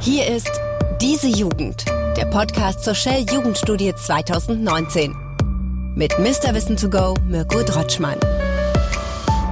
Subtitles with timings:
[0.00, 0.50] Hier ist
[1.00, 1.84] Diese Jugend,
[2.16, 5.14] der Podcast zur Shell Jugendstudie 2019.
[5.96, 6.54] Mit Mr.
[6.54, 8.18] Wissen to go, Mirko Drotschmann.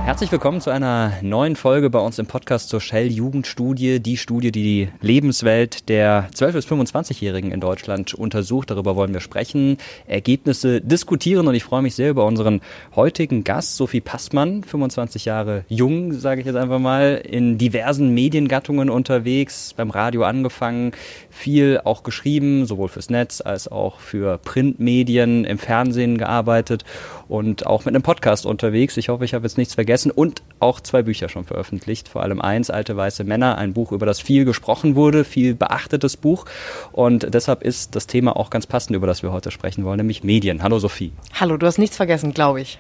[0.06, 4.52] Herzlich willkommen zu einer neuen Folge bei uns im Podcast zur Shell Jugendstudie, die Studie,
[4.52, 8.70] die die Lebenswelt der 12- bis 25-Jährigen in Deutschland untersucht.
[8.70, 12.60] Darüber wollen wir sprechen, Ergebnisse diskutieren und ich freue mich sehr über unseren
[12.94, 18.90] heutigen Gast, Sophie Passmann, 25 Jahre jung, sage ich jetzt einfach mal, in diversen Mediengattungen
[18.90, 20.92] unterwegs, beim Radio angefangen,
[21.30, 26.84] viel auch geschrieben, sowohl fürs Netz als auch für Printmedien, im Fernsehen gearbeitet
[27.28, 28.96] und auch mit einem Podcast unterwegs.
[28.96, 32.08] Ich hoffe, ich habe jetzt nichts vergessen und auch zwei Bücher schon veröffentlicht.
[32.08, 36.16] Vor allem eins, Alte Weiße Männer, ein Buch, über das viel gesprochen wurde, viel beachtetes
[36.16, 36.46] Buch.
[36.92, 40.24] Und deshalb ist das Thema auch ganz passend, über das wir heute sprechen wollen, nämlich
[40.24, 40.62] Medien.
[40.62, 41.12] Hallo Sophie.
[41.34, 42.78] Hallo, du hast nichts vergessen, glaube ich.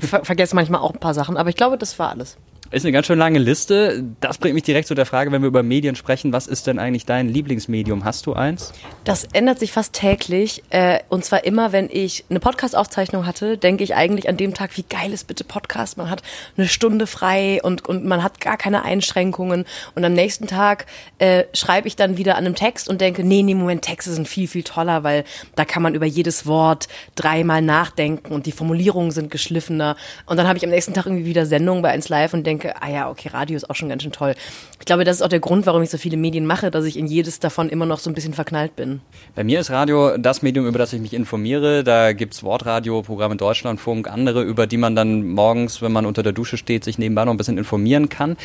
[0.00, 2.36] Ich ver vergesse manchmal auch ein paar Sachen, aber ich glaube, das war alles.
[2.72, 4.04] Ist eine ganz schön lange Liste.
[4.20, 6.78] Das bringt mich direkt zu der Frage, wenn wir über Medien sprechen, was ist denn
[6.78, 8.04] eigentlich dein Lieblingsmedium?
[8.04, 8.72] Hast du eins?
[9.02, 10.62] Das ändert sich fast täglich.
[10.70, 14.76] Äh, und zwar immer, wenn ich eine Podcast-Aufzeichnung hatte, denke ich eigentlich an dem Tag,
[14.76, 15.96] wie geil ist bitte Podcast.
[15.96, 16.22] Man hat
[16.56, 19.64] eine Stunde frei und, und man hat gar keine Einschränkungen.
[19.96, 20.86] Und am nächsten Tag
[21.18, 24.28] äh, schreibe ich dann wieder an einem Text und denke, nee, nee, Moment, Texte sind
[24.28, 25.24] viel, viel toller, weil
[25.56, 29.96] da kann man über jedes Wort dreimal nachdenken und die Formulierungen sind geschliffener.
[30.26, 32.59] Und dann habe ich am nächsten Tag irgendwie wieder Sendung bei 1 Live und denke,
[32.60, 34.34] denke, ah ja, okay, Radio ist auch schon ganz schön toll.
[34.78, 36.96] Ich glaube, das ist auch der Grund, warum ich so viele Medien mache, dass ich
[36.96, 39.00] in jedes davon immer noch so ein bisschen verknallt bin.
[39.34, 41.84] Bei mir ist Radio das Medium, über das ich mich informiere.
[41.84, 46.22] Da gibt es Wortradio, Programme Deutschlandfunk, andere, über die man dann morgens, wenn man unter
[46.22, 48.36] der Dusche steht, sich nebenbei noch ein bisschen informieren kann.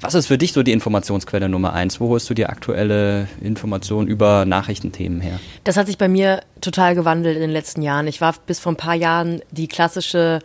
[0.00, 2.00] Was ist für dich so die Informationsquelle Nummer eins?
[2.00, 5.40] Wo holst du dir aktuelle Informationen über Nachrichtenthemen her?
[5.64, 8.06] Das hat sich bei mir total gewandelt in den letzten Jahren.
[8.06, 10.40] Ich war bis vor ein paar Jahren die klassische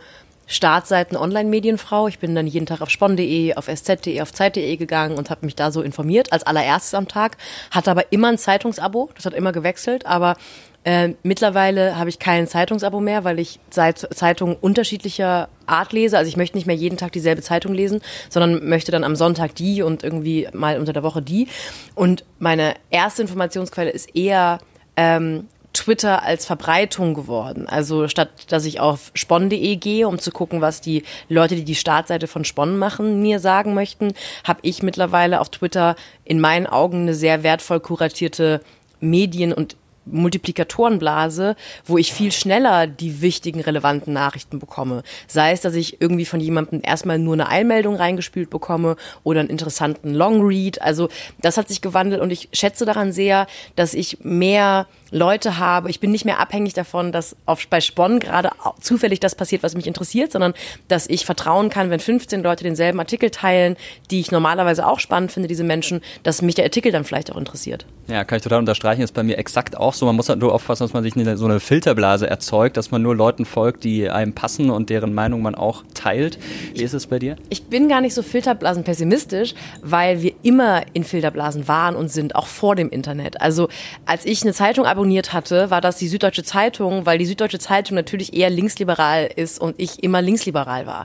[0.48, 2.08] Startseiten Online-Medienfrau.
[2.08, 5.54] Ich bin dann jeden Tag auf spon.de, auf sz.de, auf zeit.de gegangen und habe mich
[5.54, 7.36] da so informiert, als allererstes am Tag.
[7.70, 10.36] Hatte aber immer ein Zeitungsabo, das hat immer gewechselt, aber
[10.84, 16.16] äh, mittlerweile habe ich kein Zeitungsabo mehr, weil ich Zeitungen unterschiedlicher Art lese.
[16.16, 18.00] Also ich möchte nicht mehr jeden Tag dieselbe Zeitung lesen,
[18.30, 21.48] sondern möchte dann am Sonntag die und irgendwie mal unter der Woche die.
[21.94, 24.60] Und meine erste Informationsquelle ist eher
[24.96, 27.68] ähm, Twitter als Verbreitung geworden.
[27.68, 31.74] Also statt dass ich auf spon.de gehe, um zu gucken, was die Leute, die die
[31.74, 34.14] Startseite von Spon machen, mir sagen möchten,
[34.44, 38.60] habe ich mittlerweile auf Twitter in meinen Augen eine sehr wertvoll kuratierte
[39.00, 39.76] Medien- und
[40.10, 45.02] Multiplikatorenblase, wo ich viel schneller die wichtigen, relevanten Nachrichten bekomme.
[45.26, 49.50] Sei es, dass ich irgendwie von jemandem erstmal nur eine Einmeldung reingespült bekomme oder einen
[49.50, 50.82] interessanten Longread.
[50.82, 51.08] Also
[51.40, 53.46] das hat sich gewandelt und ich schätze daran sehr,
[53.76, 55.90] dass ich mehr Leute habe.
[55.90, 59.74] Ich bin nicht mehr abhängig davon, dass auf, bei Spon gerade zufällig das passiert, was
[59.74, 60.54] mich interessiert, sondern
[60.88, 63.76] dass ich vertrauen kann, wenn 15 Leute denselben Artikel teilen,
[64.10, 67.36] die ich normalerweise auch spannend finde, diese Menschen, dass mich der Artikel dann vielleicht auch
[67.36, 67.86] interessiert.
[68.08, 69.02] Ja, kann ich total unterstreichen.
[69.02, 70.06] Ist bei mir exakt auch so.
[70.06, 73.14] Man muss halt nur aufpassen, dass man sich so eine Filterblase erzeugt, dass man nur
[73.14, 76.38] Leuten folgt, die einem passen und deren Meinung man auch teilt.
[76.74, 77.36] Wie ist es bei dir?
[77.50, 82.34] Ich bin gar nicht so Filterblasen pessimistisch, weil wir immer in Filterblasen waren und sind,
[82.34, 83.42] auch vor dem Internet.
[83.42, 83.68] Also
[84.06, 87.94] als ich eine Zeitung abonniert hatte, war das die Süddeutsche Zeitung, weil die Süddeutsche Zeitung
[87.94, 91.04] natürlich eher linksliberal ist und ich immer linksliberal war.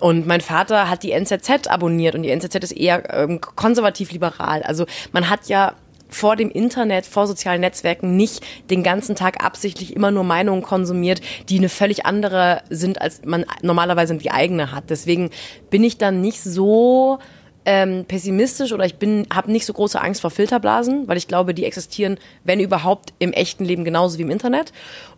[0.00, 4.62] Und mein Vater hat die NZZ abonniert und die NZZ ist eher ähm, konservativ-liberal.
[4.64, 5.74] Also man hat ja
[6.14, 11.20] vor dem Internet, vor sozialen Netzwerken nicht den ganzen Tag absichtlich immer nur Meinungen konsumiert,
[11.48, 14.90] die eine völlig andere sind, als man normalerweise die eigene hat.
[14.90, 15.30] Deswegen
[15.70, 17.18] bin ich dann nicht so
[17.64, 21.54] ähm, pessimistisch oder ich bin habe nicht so große Angst vor Filterblasen, weil ich glaube,
[21.54, 24.72] die existieren, wenn überhaupt, im echten Leben genauso wie im Internet.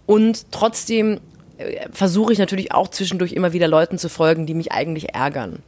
[0.06, 1.21] Und trotzdem
[1.59, 5.62] äh, versuche ich natürlich auch zwischendurch immer wieder Leuten zu folgen, die mich eigentlich ärgern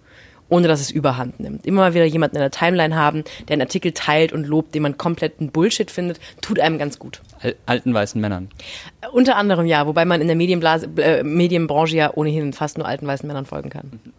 [0.49, 1.67] ohne dass es überhand nimmt.
[1.67, 4.83] Immer mal wieder jemanden in der Timeline haben, der einen Artikel teilt und lobt, den
[4.83, 7.21] man kompletten Bullshit findet, tut einem ganz gut.
[7.67, 8.49] Alten weißen Männern.
[9.13, 13.07] Unter anderem ja, wobei man in der Medienblase, äh, Medienbranche ja ohnehin fast nur alten
[13.07, 14.01] weißen Männern folgen kann.
[14.05, 14.13] Mhm.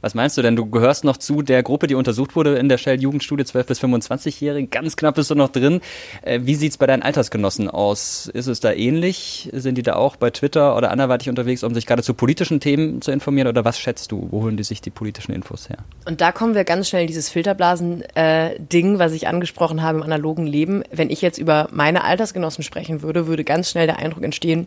[0.00, 0.56] Was meinst du denn?
[0.56, 4.70] Du gehörst noch zu der Gruppe, die untersucht wurde in der Shell-Jugendstudie 12- bis 25-Jährigen.
[4.70, 5.80] Ganz knapp bist du noch drin.
[6.22, 8.30] Äh, wie sieht's bei deinen Altersgenossen aus?
[8.32, 9.50] Ist es da ähnlich?
[9.52, 13.02] Sind die da auch bei Twitter oder anderweitig unterwegs, um sich gerade zu politischen Themen
[13.02, 13.48] zu informieren?
[13.48, 14.28] Oder was schätzt du?
[14.30, 15.78] Wo holen die sich die politischen Infos her?
[16.06, 20.46] Und da kommen wir ganz schnell in dieses Filterblasen-Ding, was ich angesprochen habe im analogen
[20.46, 20.82] Leben.
[20.90, 24.66] Wenn ich jetzt über meine Altersgenossen sprechen würde, würde ganz schnell der Eindruck entstehen,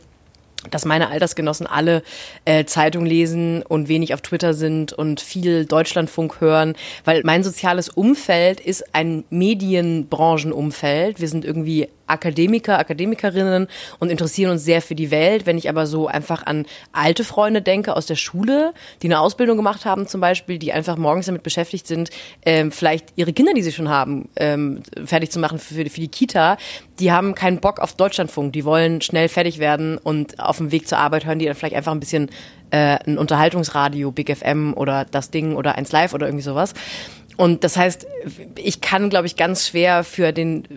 [0.70, 2.04] dass meine Altersgenossen alle
[2.46, 7.90] äh, Zeitung lesen und wenig auf Twitter sind und viel Deutschlandfunk hören, weil mein soziales
[7.90, 11.20] Umfeld ist ein Medienbranchenumfeld.
[11.20, 13.68] Wir sind irgendwie Akademiker, Akademikerinnen
[14.00, 15.46] und interessieren uns sehr für die Welt.
[15.46, 19.58] Wenn ich aber so einfach an alte Freunde denke aus der Schule, die eine Ausbildung
[19.58, 22.10] gemacht haben zum Beispiel, die einfach morgens damit beschäftigt sind,
[22.46, 26.08] ähm, vielleicht ihre Kinder, die sie schon haben, ähm, fertig zu machen für, für die
[26.08, 26.58] Kita,
[27.00, 28.54] die haben keinen Bock auf Deutschlandfunk.
[28.54, 31.76] Die wollen schnell fertig werden und auf dem Weg zur Arbeit hören die dann vielleicht
[31.76, 32.30] einfach ein bisschen
[32.70, 36.74] äh, ein Unterhaltungsradio, Big FM oder das Ding oder eins Live oder irgendwie sowas.
[37.38, 38.06] Und das heißt,
[38.56, 40.68] ich kann, glaube ich, ganz schwer für den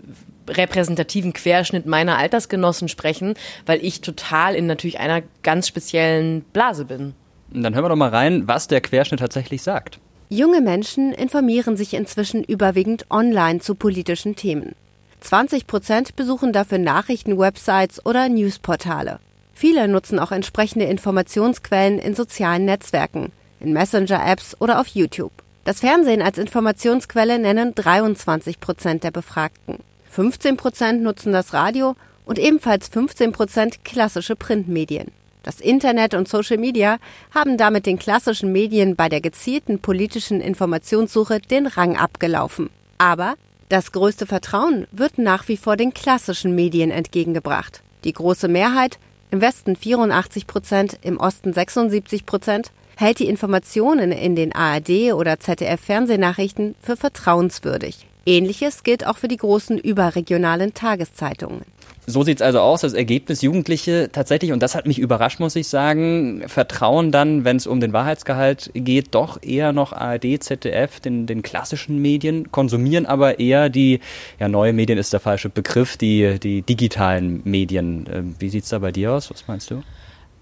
[0.47, 7.13] repräsentativen Querschnitt meiner Altersgenossen sprechen, weil ich total in natürlich einer ganz speziellen Blase bin.
[7.49, 9.99] Dann hören wir doch mal rein, was der Querschnitt tatsächlich sagt.
[10.29, 14.73] Junge Menschen informieren sich inzwischen überwiegend online zu politischen Themen.
[15.21, 19.19] 20 Prozent besuchen dafür Nachrichtenwebsites oder Newsportale.
[19.53, 25.31] Viele nutzen auch entsprechende Informationsquellen in sozialen Netzwerken, in Messenger-Apps oder auf YouTube.
[25.63, 29.79] Das Fernsehen als Informationsquelle nennen 23 Prozent der Befragten.
[30.15, 35.11] 15 Prozent nutzen das Radio und ebenfalls 15 Prozent klassische Printmedien.
[35.43, 36.99] Das Internet und Social Media
[37.33, 42.69] haben damit den klassischen Medien bei der gezielten politischen Informationssuche den Rang abgelaufen.
[42.97, 43.35] Aber
[43.67, 47.81] das größte Vertrauen wird nach wie vor den klassischen Medien entgegengebracht.
[48.05, 48.99] Die große Mehrheit,
[49.31, 55.41] im Westen 84 Prozent, im Osten 76 Prozent, hält die Informationen in den ARD oder
[55.41, 58.07] ZDF Fernsehnachrichten für vertrauenswürdig.
[58.25, 61.61] Ähnliches gilt auch für die großen überregionalen Tageszeitungen.
[62.07, 65.55] So sieht es also aus, das Ergebnis Jugendliche tatsächlich, und das hat mich überrascht, muss
[65.55, 70.99] ich sagen, vertrauen dann, wenn es um den Wahrheitsgehalt geht, doch eher noch ARD, ZDF,
[70.99, 74.01] den, den klassischen Medien, konsumieren aber eher die,
[74.39, 78.07] ja, neue Medien ist der falsche Begriff, die, die digitalen Medien.
[78.11, 79.31] Ähm, wie sieht es da bei dir aus?
[79.31, 79.81] Was meinst du?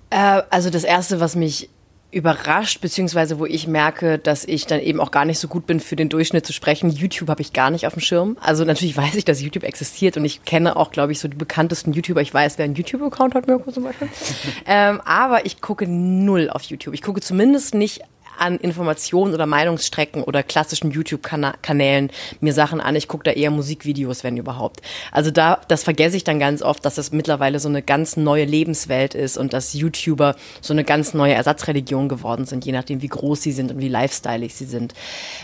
[0.09, 1.69] Äh, also das Erste, was mich
[2.13, 5.79] überrascht, beziehungsweise wo ich merke, dass ich dann eben auch gar nicht so gut bin,
[5.79, 6.89] für den Durchschnitt zu sprechen.
[6.89, 8.37] YouTube habe ich gar nicht auf dem Schirm.
[8.41, 11.37] Also natürlich weiß ich, dass YouTube existiert und ich kenne auch, glaube ich, so die
[11.37, 12.21] bekanntesten YouTuber.
[12.21, 14.07] Ich weiß, wer einen YouTube-Account hat, Mirko zum Beispiel.
[14.65, 16.93] ähm, aber ich gucke null auf YouTube.
[16.93, 18.01] Ich gucke zumindest nicht
[18.37, 22.95] an Informationen oder Meinungsstrecken oder klassischen YouTube-Kanälen mir Sachen an.
[22.95, 24.81] Ich gucke da eher Musikvideos, wenn überhaupt.
[25.11, 28.45] Also da, das vergesse ich dann ganz oft, dass das mittlerweile so eine ganz neue
[28.45, 33.07] Lebenswelt ist und dass YouTuber so eine ganz neue Ersatzreligion geworden sind, je nachdem, wie
[33.07, 34.93] groß sie sind und wie lifestyleig sie sind.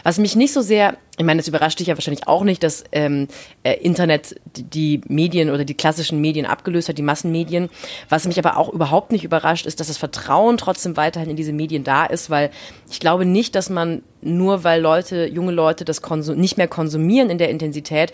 [0.04, 2.86] Was mich nicht so sehr ich meine, das überrascht dich ja wahrscheinlich auch nicht, dass
[2.94, 3.28] ähm,
[3.64, 7.70] äh, Internet die Medien oder die klassischen Medien abgelöst hat, die Massenmedien.
[8.08, 11.52] Was mich aber auch überhaupt nicht überrascht, ist, dass das Vertrauen trotzdem weiterhin in diese
[11.52, 12.52] Medien da ist, weil
[12.90, 17.30] ich glaube nicht, dass man nur weil Leute, junge Leute das Konsum nicht mehr konsumieren
[17.30, 18.14] in der Intensität,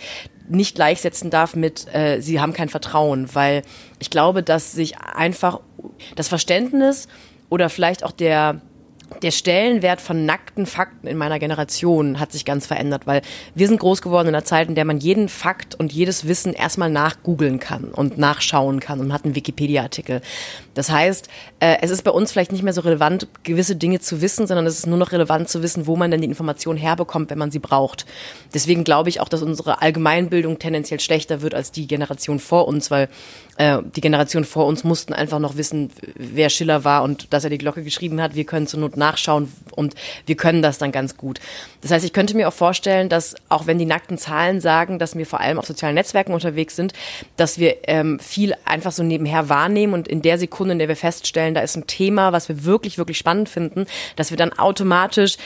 [0.49, 3.61] nicht gleichsetzen darf mit, äh, sie haben kein Vertrauen, weil
[3.99, 5.59] ich glaube, dass sich einfach
[6.15, 7.07] das Verständnis
[7.49, 8.61] oder vielleicht auch der
[9.21, 13.21] der Stellenwert von nackten Fakten in meiner Generation hat sich ganz verändert, weil
[13.53, 16.53] wir sind groß geworden in einer Zeit, in der man jeden Fakt und jedes Wissen
[16.53, 20.21] erstmal nachgoogeln kann und nachschauen kann und hat einen Wikipedia-Artikel.
[20.73, 21.29] Das heißt,
[21.59, 24.65] äh, es ist bei uns vielleicht nicht mehr so relevant, gewisse Dinge zu wissen, sondern
[24.65, 27.51] es ist nur noch relevant zu wissen, wo man denn die Information herbekommt, wenn man
[27.51, 28.05] sie braucht.
[28.53, 32.91] Deswegen glaube ich auch, dass unsere Allgemeinbildung tendenziell schlechter wird als die Generation vor uns,
[32.91, 33.09] weil
[33.57, 37.49] äh, die Generation vor uns mussten einfach noch wissen, wer Schiller war und dass er
[37.49, 38.35] die Glocke geschrieben hat.
[38.35, 41.39] Wir können zur Not nachschauen und wir können das dann ganz gut.
[41.81, 45.15] Das heißt, ich könnte mir auch vorstellen, dass auch wenn die nackten Zahlen sagen, dass
[45.15, 46.93] wir vor allem auf sozialen Netzwerken unterwegs sind,
[47.37, 50.95] dass wir ähm, viel einfach so nebenher wahrnehmen und in der Sekunde, in der wir
[50.95, 53.85] feststellen, da ist ein Thema, was wir wirklich, wirklich spannend finden,
[54.15, 55.37] dass wir dann automatisch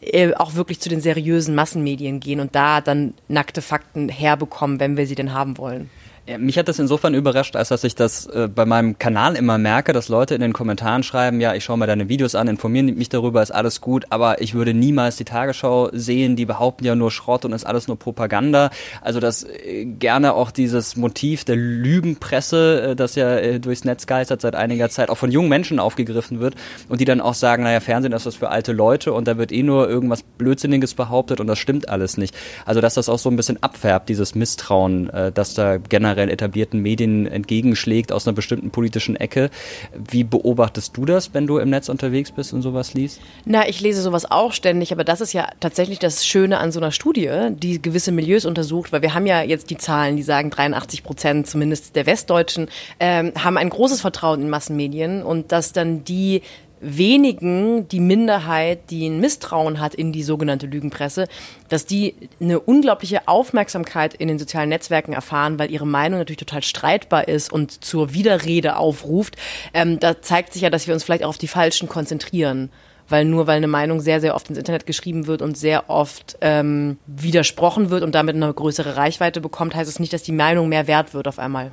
[0.00, 4.96] äh, auch wirklich zu den seriösen Massenmedien gehen und da dann nackte Fakten herbekommen, wenn
[4.96, 5.90] wir sie denn haben wollen.
[6.24, 9.58] Ja, mich hat das insofern überrascht, als dass ich das äh, bei meinem Kanal immer
[9.58, 12.92] merke, dass Leute in den Kommentaren schreiben, ja, ich schaue mir deine Videos an, informiere
[12.92, 16.94] mich darüber, ist alles gut, aber ich würde niemals die Tagesschau sehen, die behaupten ja
[16.94, 18.70] nur Schrott und ist alles nur Propaganda.
[19.00, 24.06] Also dass äh, gerne auch dieses Motiv der Lügenpresse, äh, das ja äh, durchs Netz
[24.06, 26.54] geistert seit einiger Zeit, auch von jungen Menschen aufgegriffen wird
[26.88, 29.50] und die dann auch sagen, naja, Fernsehen ist was für alte Leute und da wird
[29.50, 32.32] eh nur irgendwas Blödsinniges behauptet und das stimmt alles nicht.
[32.64, 36.30] Also dass das auch so ein bisschen abfärbt, dieses Misstrauen, äh, dass da generell generell
[36.32, 39.50] etablierten Medien entgegenschlägt aus einer bestimmten politischen Ecke.
[39.94, 43.20] Wie beobachtest du das, wenn du im Netz unterwegs bist und sowas liest?
[43.44, 46.80] Na, ich lese sowas auch ständig, aber das ist ja tatsächlich das Schöne an so
[46.80, 50.50] einer Studie, die gewisse Milieus untersucht, weil wir haben ja jetzt die Zahlen, die sagen
[50.50, 52.68] 83 Prozent zumindest der Westdeutschen
[53.00, 56.42] ähm, haben ein großes Vertrauen in Massenmedien und dass dann die
[56.82, 61.28] wenigen, die Minderheit, die ein Misstrauen hat in die sogenannte Lügenpresse,
[61.68, 66.62] dass die eine unglaubliche Aufmerksamkeit in den sozialen Netzwerken erfahren, weil ihre Meinung natürlich total
[66.62, 69.36] streitbar ist und zur Widerrede aufruft.
[69.72, 72.70] Ähm, da zeigt sich ja, dass wir uns vielleicht auch auf die Falschen konzentrieren
[73.08, 76.36] weil nur weil eine Meinung sehr, sehr oft ins Internet geschrieben wird und sehr oft
[76.40, 80.68] ähm, widersprochen wird und damit eine größere Reichweite bekommt, heißt es nicht, dass die Meinung
[80.68, 81.70] mehr wert wird auf einmal.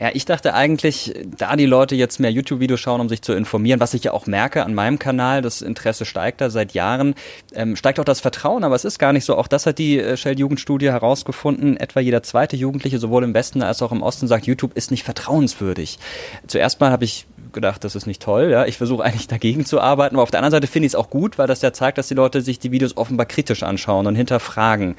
[0.00, 3.80] Ja, ich dachte eigentlich, da die Leute jetzt mehr YouTube-Videos schauen, um sich zu informieren,
[3.80, 7.16] was ich ja auch merke an meinem Kanal, das Interesse steigt da seit Jahren,
[7.52, 9.36] ähm, steigt auch das Vertrauen, aber es ist gar nicht so.
[9.36, 11.76] Auch das hat die äh, Shell-Jugendstudie herausgefunden.
[11.76, 15.02] Etwa jeder zweite Jugendliche, sowohl im Westen als auch im Osten, sagt, YouTube ist nicht
[15.02, 15.98] vertrauenswürdig.
[16.46, 18.50] Zuerst mal habe ich gedacht, das ist nicht toll.
[18.50, 20.96] Ja, ich versuche eigentlich dagegen zu arbeiten, aber auf der anderen Seite finde ich es
[20.96, 24.06] auch gut, weil das ja zeigt, dass die Leute sich die Videos offenbar kritisch anschauen
[24.06, 24.96] und hinterfragen.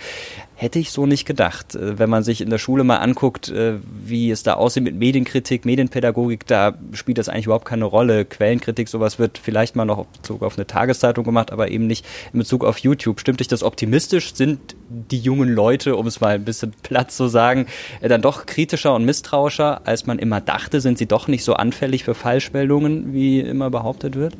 [0.55, 1.75] Hätte ich so nicht gedacht.
[1.75, 4.95] Äh, wenn man sich in der Schule mal anguckt, äh, wie es da aussieht mit
[4.95, 8.25] Medienkritik, Medienpädagogik, da spielt das eigentlich überhaupt keine Rolle.
[8.25, 12.05] Quellenkritik, sowas wird vielleicht mal noch in Bezug auf eine Tageszeitung gemacht, aber eben nicht
[12.33, 13.21] in Bezug auf YouTube.
[13.21, 14.33] Stimmt dich das optimistisch?
[14.33, 17.67] Sind die jungen Leute, um es mal ein bisschen platt zu sagen,
[18.01, 20.81] äh, dann doch kritischer und misstrauischer, als man immer dachte?
[20.81, 24.35] Sind sie doch nicht so anfällig für Falschmeldungen, wie immer behauptet wird?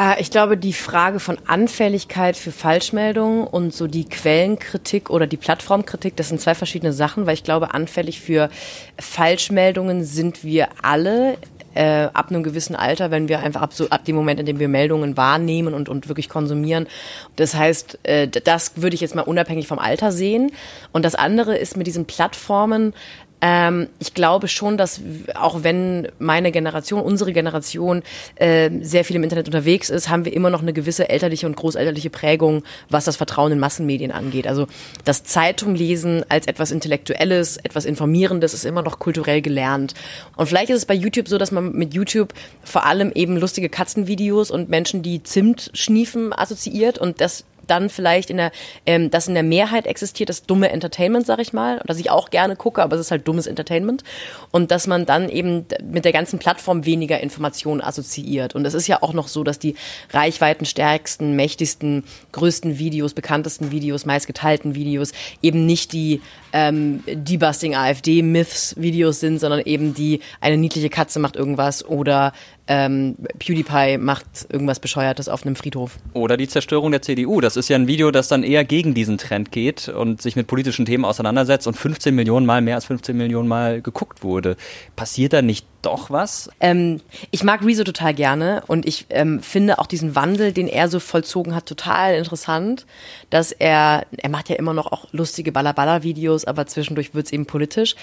[0.00, 5.36] Ah, ich glaube, die Frage von Anfälligkeit für Falschmeldungen und so die Quellenkritik oder die
[5.36, 8.48] Plattformkritik, das sind zwei verschiedene Sachen, weil ich glaube, anfällig für
[8.96, 11.36] Falschmeldungen sind wir alle
[11.74, 14.60] äh, ab einem gewissen Alter, wenn wir einfach ab, so, ab dem Moment, in dem
[14.60, 16.86] wir Meldungen wahrnehmen und, und wirklich konsumieren.
[17.34, 20.52] Das heißt, äh, das würde ich jetzt mal unabhängig vom Alter sehen.
[20.92, 22.94] Und das andere ist mit diesen Plattformen,
[23.40, 25.00] ähm, ich glaube schon, dass
[25.34, 28.02] auch wenn meine Generation, unsere Generation
[28.36, 31.56] äh, sehr viel im Internet unterwegs ist, haben wir immer noch eine gewisse elterliche und
[31.56, 34.46] großelterliche Prägung, was das Vertrauen in Massenmedien angeht.
[34.46, 34.66] Also
[35.04, 39.94] das Zeitunglesen als etwas Intellektuelles, etwas Informierendes ist immer noch kulturell gelernt.
[40.36, 42.32] Und vielleicht ist es bei YouTube so, dass man mit YouTube
[42.64, 48.30] vor allem eben lustige Katzenvideos und Menschen, die Zimt schniefen, assoziiert und das dann vielleicht
[48.30, 48.52] in der,
[48.86, 52.30] ähm, dass in der Mehrheit existiert, das dumme Entertainment, sag ich mal, dass ich auch
[52.30, 54.04] gerne gucke, aber es ist halt dummes Entertainment
[54.50, 58.54] und dass man dann eben mit der ganzen Plattform weniger Informationen assoziiert.
[58.54, 59.74] Und es ist ja auch noch so, dass die
[60.10, 66.20] reichweitenstärksten, mächtigsten, größten Videos, bekanntesten Videos, meistgeteilten Videos eben nicht die
[66.52, 72.32] ähm, Debusting AfD Myths Videos sind, sondern eben die eine niedliche Katze macht irgendwas oder
[72.68, 75.96] ähm, PewDiePie macht irgendwas Bescheuertes auf einem Friedhof.
[76.12, 77.40] Oder die Zerstörung der CDU.
[77.40, 80.46] Das ist ja ein Video, das dann eher gegen diesen Trend geht und sich mit
[80.46, 84.56] politischen Themen auseinandersetzt und 15 Millionen Mal, mehr als 15 Millionen Mal geguckt wurde.
[84.96, 86.50] Passiert da nicht doch was?
[86.60, 90.88] Ähm, ich mag Rezo total gerne und ich ähm, finde auch diesen Wandel, den er
[90.88, 92.84] so vollzogen hat, total interessant.
[93.30, 97.96] Dass er, er macht ja immer noch auch lustige Balla-Balla-Videos, aber zwischendurch wird's eben politisch.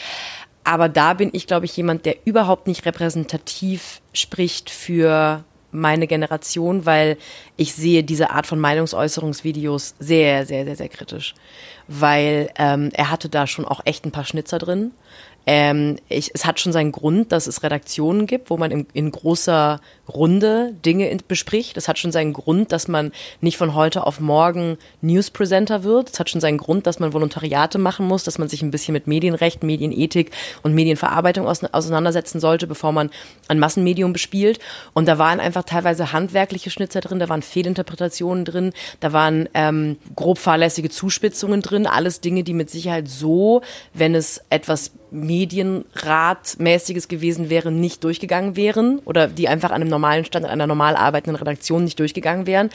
[0.66, 6.86] Aber da bin ich, glaube ich, jemand, der überhaupt nicht repräsentativ spricht für meine Generation,
[6.86, 7.18] weil
[7.56, 11.36] ich sehe diese Art von Meinungsäußerungsvideos sehr, sehr, sehr, sehr kritisch.
[11.88, 14.92] Weil ähm, er hatte da schon auch echt ein paar Schnitzer drin.
[15.48, 19.12] Ähm, ich, es hat schon seinen Grund, dass es Redaktionen gibt, wo man in, in
[19.12, 21.78] großer Runde Dinge in, bespricht.
[21.78, 23.12] Es hat schon seinen Grund, dass man
[23.42, 26.10] nicht von heute auf morgen Newspresenter wird.
[26.10, 28.94] Es hat schon seinen Grund, dass man Volontariate machen muss, dass man sich ein bisschen
[28.94, 30.32] mit Medienrecht, Medienethik
[30.64, 33.10] und Medienverarbeitung aus, auseinandersetzen sollte, bevor man
[33.48, 34.60] ein Massenmedium bespielt.
[34.94, 39.98] Und da waren einfach teilweise handwerkliche Schnitzer drin, da waren Fehlinterpretationen drin, da waren ähm,
[40.16, 43.62] grob fahrlässige Zuspitzungen drin, alles Dinge, die mit Sicherheit so,
[43.94, 50.26] wenn es etwas Medienratmäßiges gewesen wäre, nicht durchgegangen wären oder die einfach an einem normalen
[50.26, 52.70] Stand, an einer normal arbeitenden Redaktion nicht durchgegangen wären.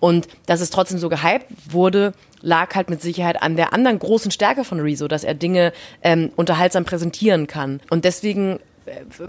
[0.00, 2.12] Und dass es trotzdem so gehypt wurde,
[2.42, 6.30] lag halt mit Sicherheit an der anderen großen Stärke von Rezo, dass er Dinge ähm,
[6.36, 7.80] unterhaltsam präsentieren kann.
[7.90, 8.58] Und deswegen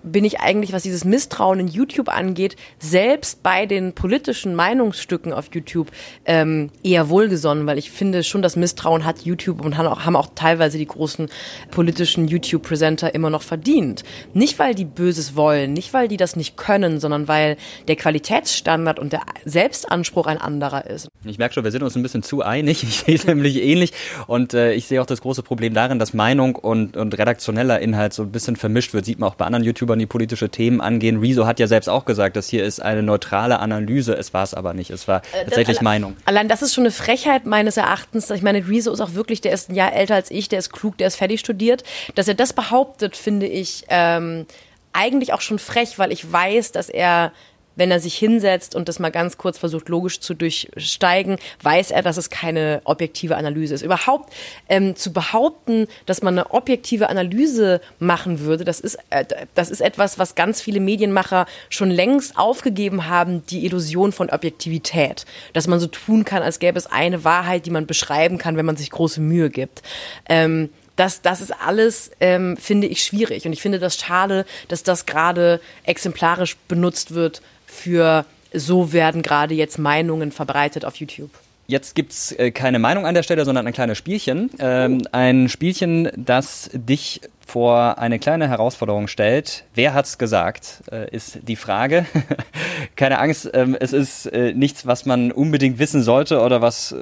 [0.03, 5.49] bin ich eigentlich, was dieses Misstrauen in YouTube angeht, selbst bei den politischen Meinungsstücken auf
[5.53, 5.91] YouTube
[6.25, 10.15] ähm, eher wohlgesonnen, weil ich finde schon, das Misstrauen hat YouTube und haben auch, haben
[10.15, 11.29] auch teilweise die großen
[11.71, 14.03] politischen YouTube-Presenter immer noch verdient.
[14.33, 18.99] Nicht, weil die Böses wollen, nicht, weil die das nicht können, sondern weil der Qualitätsstandard
[18.99, 21.07] und der Selbstanspruch ein anderer ist.
[21.25, 22.83] Ich merke schon, wir sind uns ein bisschen zu einig.
[22.87, 23.91] Ich sehe es nämlich ähnlich
[24.27, 28.13] und äh, ich sehe auch das große Problem darin, dass Meinung und, und redaktioneller Inhalt
[28.13, 29.05] so ein bisschen vermischt wird.
[29.05, 31.19] Sieht man auch bei anderen YouTubern, die politische Themen angehen.
[31.19, 34.13] Rezo hat ja selbst auch gesagt, dass hier ist eine neutrale Analyse.
[34.13, 34.91] Es war es aber nicht.
[34.91, 36.17] Es war äh, tatsächlich allein, Meinung.
[36.25, 38.29] Allein das ist schon eine Frechheit meines Erachtens.
[38.29, 40.71] Ich meine, Rezo ist auch wirklich, der ist ein Jahr älter als ich, der ist
[40.71, 41.83] klug, der ist fertig studiert.
[42.15, 44.45] Dass er das behauptet, finde ich ähm,
[44.93, 47.31] eigentlich auch schon frech, weil ich weiß, dass er
[47.77, 52.01] wenn er sich hinsetzt und das mal ganz kurz versucht, logisch zu durchsteigen, weiß er,
[52.01, 53.83] dass es keine objektive Analyse ist.
[53.83, 54.33] Überhaupt
[54.67, 59.23] ähm, zu behaupten, dass man eine objektive Analyse machen würde, das ist, äh,
[59.55, 65.25] das ist etwas, was ganz viele Medienmacher schon längst aufgegeben haben, die Illusion von Objektivität.
[65.53, 68.65] Dass man so tun kann, als gäbe es eine Wahrheit, die man beschreiben kann, wenn
[68.65, 69.83] man sich große Mühe gibt.
[70.27, 73.45] Ähm, das, das ist alles, ähm, finde ich, schwierig.
[73.45, 79.53] Und ich finde das schade, dass das gerade exemplarisch benutzt wird für so werden gerade
[79.53, 81.29] jetzt Meinungen verbreitet auf YouTube.
[81.69, 84.49] Jetzt gibt's äh, keine Meinung an der Stelle, sondern ein kleines Spielchen.
[84.57, 89.65] Ähm, ein Spielchen, das dich vor eine kleine Herausforderung stellt.
[89.75, 92.05] Wer hat's gesagt, äh, ist die Frage.
[92.95, 96.95] keine Angst, ähm, es ist äh, nichts, was man unbedingt wissen sollte oder was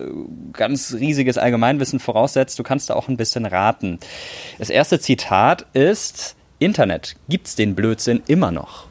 [0.54, 2.58] ganz riesiges Allgemeinwissen voraussetzt.
[2.58, 4.00] Du kannst da auch ein bisschen raten.
[4.58, 8.88] Das erste Zitat ist, Internet, gibt's den Blödsinn immer noch?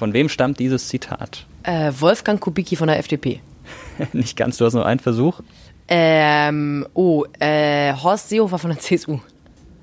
[0.00, 1.44] Von wem stammt dieses Zitat?
[1.62, 3.40] Äh, Wolfgang Kubicki von der FDP.
[4.14, 5.40] Nicht ganz, du hast nur einen Versuch.
[5.88, 9.18] Ähm, oh, äh, Horst Seehofer von der CSU.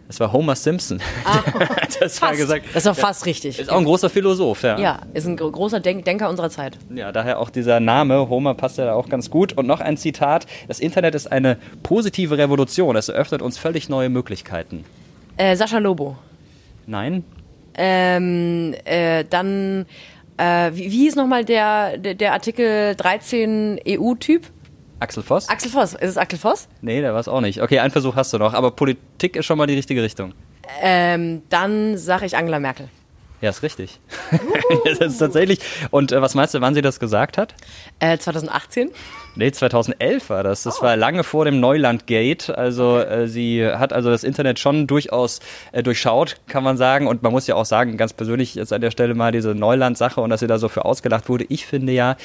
[0.07, 0.99] Das war Homer Simpson.
[1.23, 1.43] Ah,
[1.99, 2.39] das war fast.
[2.41, 2.65] gesagt.
[2.73, 3.59] Das war fast richtig.
[3.59, 4.79] Ist auch ein großer Philosoph, ja.
[4.79, 6.79] Ja, ist ein gro- großer Denk Denker unserer Zeit.
[6.95, 9.53] Ja, daher auch dieser Name, Homer passt ja da auch ganz gut.
[9.53, 14.09] Und noch ein Zitat, das Internet ist eine positive Revolution, es eröffnet uns völlig neue
[14.09, 14.83] Möglichkeiten.
[15.35, 16.17] Äh, Sascha Lobo.
[16.87, 17.23] Nein?
[17.77, 19.85] Ähm, äh, dann,
[20.37, 24.47] äh, wie, wie hieß nochmal der, der, der Artikel 13 EU-Typ?
[24.99, 25.47] Axel Voss?
[25.47, 25.93] Axel Voss.
[25.93, 26.67] Ist es Axel Voss?
[26.81, 27.61] nee, der war es auch nicht.
[27.61, 30.33] Okay, einen Versuch hast du noch, aber Politik ist schon mal die richtige Richtung.
[30.81, 32.89] Ähm, dann sage ich Angela Merkel.
[33.39, 33.99] Ja, ist richtig.
[34.85, 35.59] das ist tatsächlich.
[35.91, 37.53] Und äh, was meinst du, wann sie das gesagt hat?
[37.99, 38.89] Äh, 2018.
[39.35, 40.63] Nee, 2011 war das.
[40.63, 42.49] Das war lange vor dem Neuland-Gate.
[42.49, 45.39] Also äh, sie hat also das Internet schon durchaus
[45.71, 47.05] äh, durchschaut, kann man sagen.
[47.05, 50.19] Und man muss ja auch sagen, ganz persönlich jetzt an der Stelle mal diese Neuland-Sache
[50.19, 51.45] und dass sie da so für ausgelacht wurde.
[51.49, 52.17] Ich finde ja,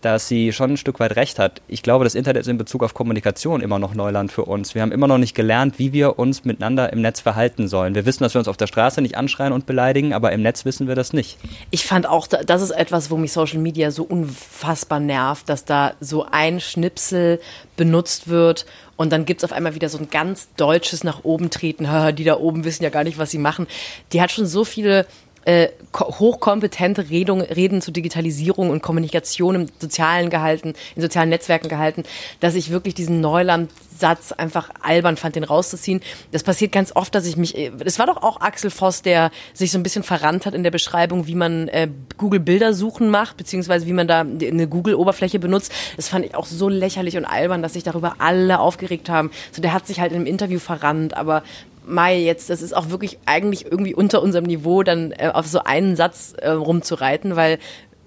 [0.00, 1.60] dass sie schon ein Stück weit recht hat.
[1.66, 4.74] Ich glaube, das Internet ist in Bezug auf Kommunikation immer noch Neuland für uns.
[4.74, 7.94] Wir haben immer noch nicht gelernt, wie wir uns miteinander im Netz verhalten sollen.
[7.96, 10.64] Wir wissen, dass wir uns auf der Straße nicht anschreien und beleidigen, aber im Netz
[10.64, 11.38] wissen wir das nicht.
[11.70, 15.64] Ich fand auch, da- das ist etwas, wo mich Social Media so unfassbar nervt, dass
[15.64, 17.40] da so ein Schnipsel
[17.76, 21.86] benutzt wird und dann gibt's auf einmal wieder so ein ganz deutsches nach oben treten.
[22.14, 23.66] Die da oben wissen ja gar nicht, was sie machen.
[24.12, 25.06] Die hat schon so viele
[25.48, 31.70] äh, ko- hochkompetente Redung, Reden zu Digitalisierung und Kommunikation im Sozialen gehalten, in sozialen Netzwerken
[31.70, 32.04] gehalten,
[32.40, 36.02] dass ich wirklich diesen Neuland-Satz einfach albern fand, den rauszuziehen.
[36.32, 39.70] Das passiert ganz oft, dass ich mich, es war doch auch Axel Voss, der sich
[39.70, 41.88] so ein bisschen verrannt hat in der Beschreibung, wie man äh,
[42.18, 45.72] Google Bilder suchen macht, beziehungsweise wie man da eine Google-Oberfläche benutzt.
[45.96, 49.30] Das fand ich auch so lächerlich und albern, dass sich darüber alle aufgeregt haben.
[49.50, 51.42] So, der hat sich halt in einem Interview verrannt, aber
[51.88, 55.60] Mai, jetzt, das ist auch wirklich eigentlich irgendwie unter unserem Niveau, dann äh, auf so
[55.60, 57.58] einen Satz äh, rumzureiten, weil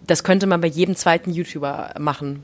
[0.05, 2.43] das könnte man bei jedem zweiten YouTuber machen.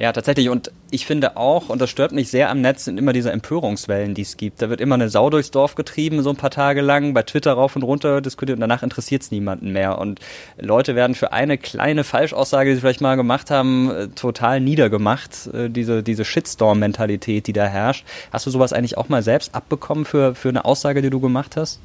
[0.00, 0.48] Ja, tatsächlich.
[0.48, 4.14] Und ich finde auch, und das stört mich sehr am Netz, sind immer diese Empörungswellen,
[4.14, 4.62] die es gibt.
[4.62, 7.52] Da wird immer eine Sau durchs Dorf getrieben, so ein paar Tage lang, bei Twitter
[7.52, 9.98] rauf und runter diskutiert und danach interessiert es niemanden mehr.
[9.98, 10.18] Und
[10.58, 15.48] Leute werden für eine kleine Falschaussage, die sie vielleicht mal gemacht haben, äh, total niedergemacht.
[15.52, 18.06] Äh, Diese, diese Shitstorm-Mentalität, die da herrscht.
[18.32, 21.56] Hast du sowas eigentlich auch mal selbst abbekommen für, für eine Aussage, die du gemacht
[21.58, 21.78] hast?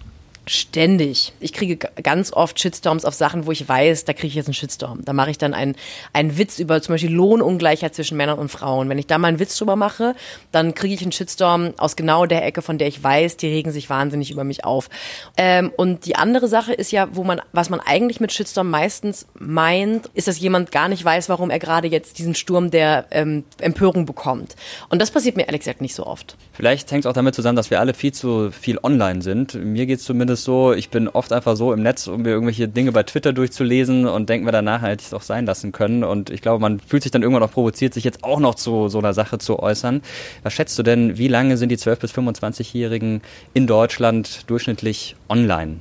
[0.48, 1.34] Ständig.
[1.40, 4.54] Ich kriege ganz oft Shitstorms auf Sachen, wo ich weiß, da kriege ich jetzt einen
[4.54, 5.04] Shitstorm.
[5.04, 5.76] Da mache ich dann einen,
[6.14, 8.88] einen Witz über zum Beispiel Lohnungleichheit zwischen Männern und Frauen.
[8.88, 10.14] Wenn ich da mal einen Witz drüber mache,
[10.52, 13.72] dann kriege ich einen Shitstorm aus genau der Ecke, von der ich weiß, die regen
[13.72, 14.90] sich wahnsinnig über mich auf.
[15.36, 19.26] Ähm, und die andere Sache ist ja, wo man, was man eigentlich mit Shitstorm meistens
[19.40, 23.46] meint, ist, dass jemand gar nicht weiß, warum er gerade jetzt diesen Sturm der ähm,
[23.60, 24.56] Empörung bekommt.
[24.90, 26.38] Und das passiert mir ehrlich gesagt nicht so oft.
[26.54, 29.56] Vielleicht hängt es auch damit zusammen, dass wir alle viel zu viel online sind.
[29.56, 32.68] Mir geht es zumindest so, ich bin oft einfach so im Netz, um mir irgendwelche
[32.68, 36.04] Dinge bei Twitter durchzulesen und denke mir danach, hätte ich es auch sein lassen können.
[36.04, 38.90] Und ich glaube, man fühlt sich dann irgendwann auch provoziert, sich jetzt auch noch zu
[38.90, 40.02] so einer Sache zu äußern.
[40.44, 43.22] Was schätzt du denn, wie lange sind die 12- bis 25-Jährigen
[43.54, 45.78] in Deutschland durchschnittlich online?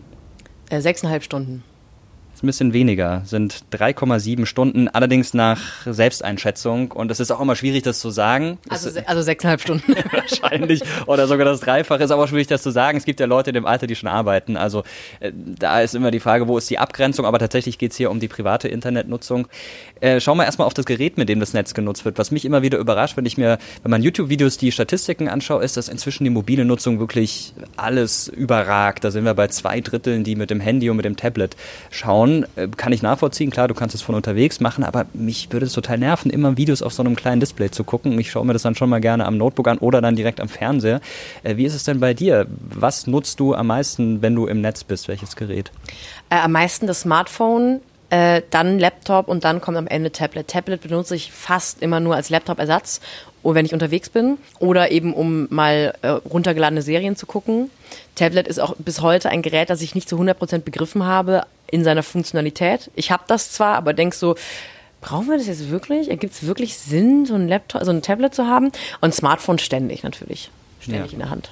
[0.71, 1.63] Äh, sechseinhalb Stunden.
[2.45, 6.93] Ein bisschen weniger, sind 3,7 Stunden, allerdings nach Selbsteinschätzung.
[6.93, 8.59] Und es ist auch immer schwierig, das zu sagen.
[8.69, 9.95] Also, Es- also sechseinhalb Stunden.
[10.13, 12.99] wahrscheinlich oder sogar das Dreifache ist aber schwierig, das zu sagen.
[12.99, 14.57] Es gibt ja Leute in dem Alter, die schon arbeiten.
[14.57, 14.85] Also
[15.21, 17.25] äh, da ist immer die Frage, wo ist die Abgrenzung?
[17.27, 19.49] Aber tatsächlich geht es hier um die private Internetnutzung.
[20.01, 22.19] Äh, schauen wir erstmal auf das Gerät, mit dem das Netz genutzt wird.
[22.19, 25.77] Was mich immer wieder überrascht, wenn ich mir, wenn man YouTube-Videos die Statistiken anschaue, ist,
[25.77, 29.05] dass inzwischen die mobile Nutzung wirklich alles überragt.
[29.05, 31.57] Da sind wir bei zwei Dritteln, die mit dem Handy und mit dem Tablet
[31.91, 32.34] schauen.
[32.57, 35.73] Äh, kann ich nachvollziehen, klar, du kannst es von unterwegs machen, aber mich würde es
[35.73, 38.19] total nerven, immer Videos auf so einem kleinen Display zu gucken.
[38.19, 40.49] Ich schaue mir das dann schon mal gerne am Notebook an oder dann direkt am
[40.49, 41.01] Fernseher.
[41.43, 42.47] Äh, wie ist es denn bei dir?
[42.71, 45.09] Was nutzt du am meisten, wenn du im Netz bist?
[45.09, 45.71] Welches Gerät?
[46.31, 50.49] Äh, am meisten das Smartphone, äh, dann Laptop und dann kommt am Ende Tablet.
[50.49, 53.01] Tablet benutze ich fast immer nur als Laptop-Ersatz,
[53.43, 57.71] oder wenn ich unterwegs bin oder eben um mal runtergeladene Serien zu gucken.
[58.15, 61.85] Tablet ist auch bis heute ein Gerät, das ich nicht zu 100% begriffen habe in
[61.85, 62.91] seiner Funktionalität.
[62.95, 64.35] Ich habe das zwar, aber denk so,
[65.01, 66.09] brauchen wir das jetzt wirklich?
[66.11, 68.71] Ergibt es wirklich Sinn, so ein Laptop, so ein Tablet zu haben?
[69.01, 70.51] Und Smartphone ständig natürlich,
[70.81, 71.13] ständig Ja.
[71.15, 71.51] in der Hand.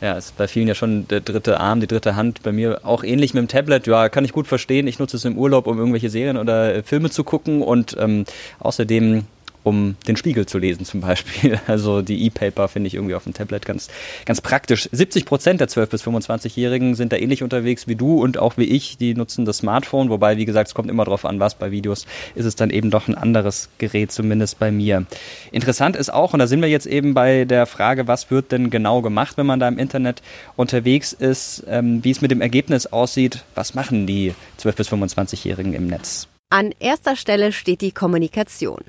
[0.00, 2.42] Ja, ist bei vielen ja schon der dritte Arm, die dritte Hand.
[2.44, 3.86] Bei mir auch ähnlich mit dem Tablet.
[3.88, 4.86] Ja, kann ich gut verstehen.
[4.86, 8.24] Ich nutze es im Urlaub, um irgendwelche Serien oder Filme zu gucken und ähm,
[8.60, 9.24] außerdem
[9.64, 11.60] um den Spiegel zu lesen zum Beispiel.
[11.68, 13.88] Also die E-Paper finde ich irgendwie auf dem Tablet ganz,
[14.24, 14.88] ganz praktisch.
[14.90, 18.64] 70 Prozent der 12- bis 25-Jährigen sind da ähnlich unterwegs wie du und auch wie
[18.64, 18.96] ich.
[18.96, 22.06] Die nutzen das Smartphone, wobei, wie gesagt, es kommt immer darauf an, was bei Videos
[22.34, 25.04] ist es dann eben doch ein anderes Gerät, zumindest bei mir.
[25.52, 28.70] Interessant ist auch, und da sind wir jetzt eben bei der Frage, was wird denn
[28.70, 30.22] genau gemacht, wenn man da im Internet
[30.56, 33.44] unterwegs ist, ähm, wie es mit dem Ergebnis aussieht.
[33.54, 36.28] Was machen die 12- bis 25-Jährigen im Netz?
[36.50, 38.80] An erster Stelle steht die Kommunikation.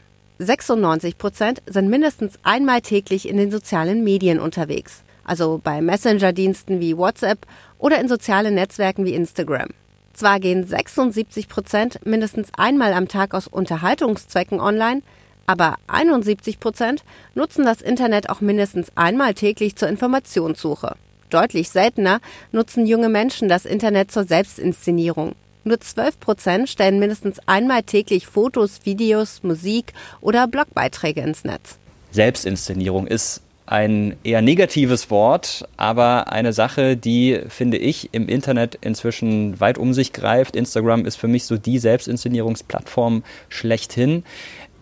[0.41, 6.95] 96 Prozent sind mindestens einmal täglich in den sozialen Medien unterwegs, also bei Messenger-Diensten wie
[6.95, 7.45] WhatsApp
[7.77, 9.67] oder in sozialen Netzwerken wie Instagram.
[10.13, 15.01] Zwar gehen 76 Prozent mindestens einmal am Tag aus Unterhaltungszwecken online,
[15.45, 17.03] aber 71 Prozent
[17.35, 20.95] nutzen das Internet auch mindestens einmal täglich zur Informationssuche.
[21.29, 22.21] Deutlich seltener
[22.53, 25.35] nutzen junge Menschen das Internet zur Selbstinszenierung.
[25.69, 31.77] Nur 12 Prozent stellen mindestens einmal täglich Fotos, Videos, Musik oder Blogbeiträge ins Netz.
[32.09, 39.59] Selbstinszenierung ist ein eher negatives Wort, aber eine Sache, die, finde ich, im Internet inzwischen
[39.59, 40.55] weit um sich greift.
[40.55, 44.23] Instagram ist für mich so die Selbstinszenierungsplattform schlechthin.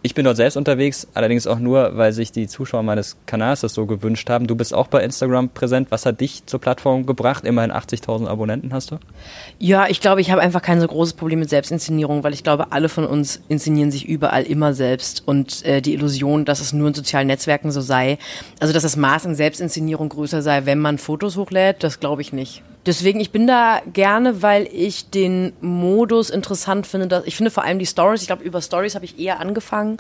[0.07, 3.73] Ich bin dort selbst unterwegs, allerdings auch nur, weil sich die Zuschauer meines Kanals das
[3.73, 4.47] so gewünscht haben.
[4.47, 5.91] Du bist auch bei Instagram präsent.
[5.91, 7.43] Was hat dich zur Plattform gebracht?
[7.43, 8.99] Immerhin 80.000 Abonnenten hast du?
[9.59, 12.71] Ja, ich glaube, ich habe einfach kein so großes Problem mit Selbstinszenierung, weil ich glaube,
[12.71, 15.23] alle von uns inszenieren sich überall immer selbst.
[15.25, 18.17] Und äh, die Illusion, dass es nur in sozialen Netzwerken so sei,
[18.61, 22.31] also dass das Maß an Selbstinszenierung größer sei, wenn man Fotos hochlädt, das glaube ich
[22.31, 22.63] nicht.
[22.87, 27.07] Deswegen, ich bin da gerne, weil ich den Modus interessant finde.
[27.07, 29.97] Dass, ich finde vor allem die Stories, ich glaube, über Stories habe ich eher angefangen,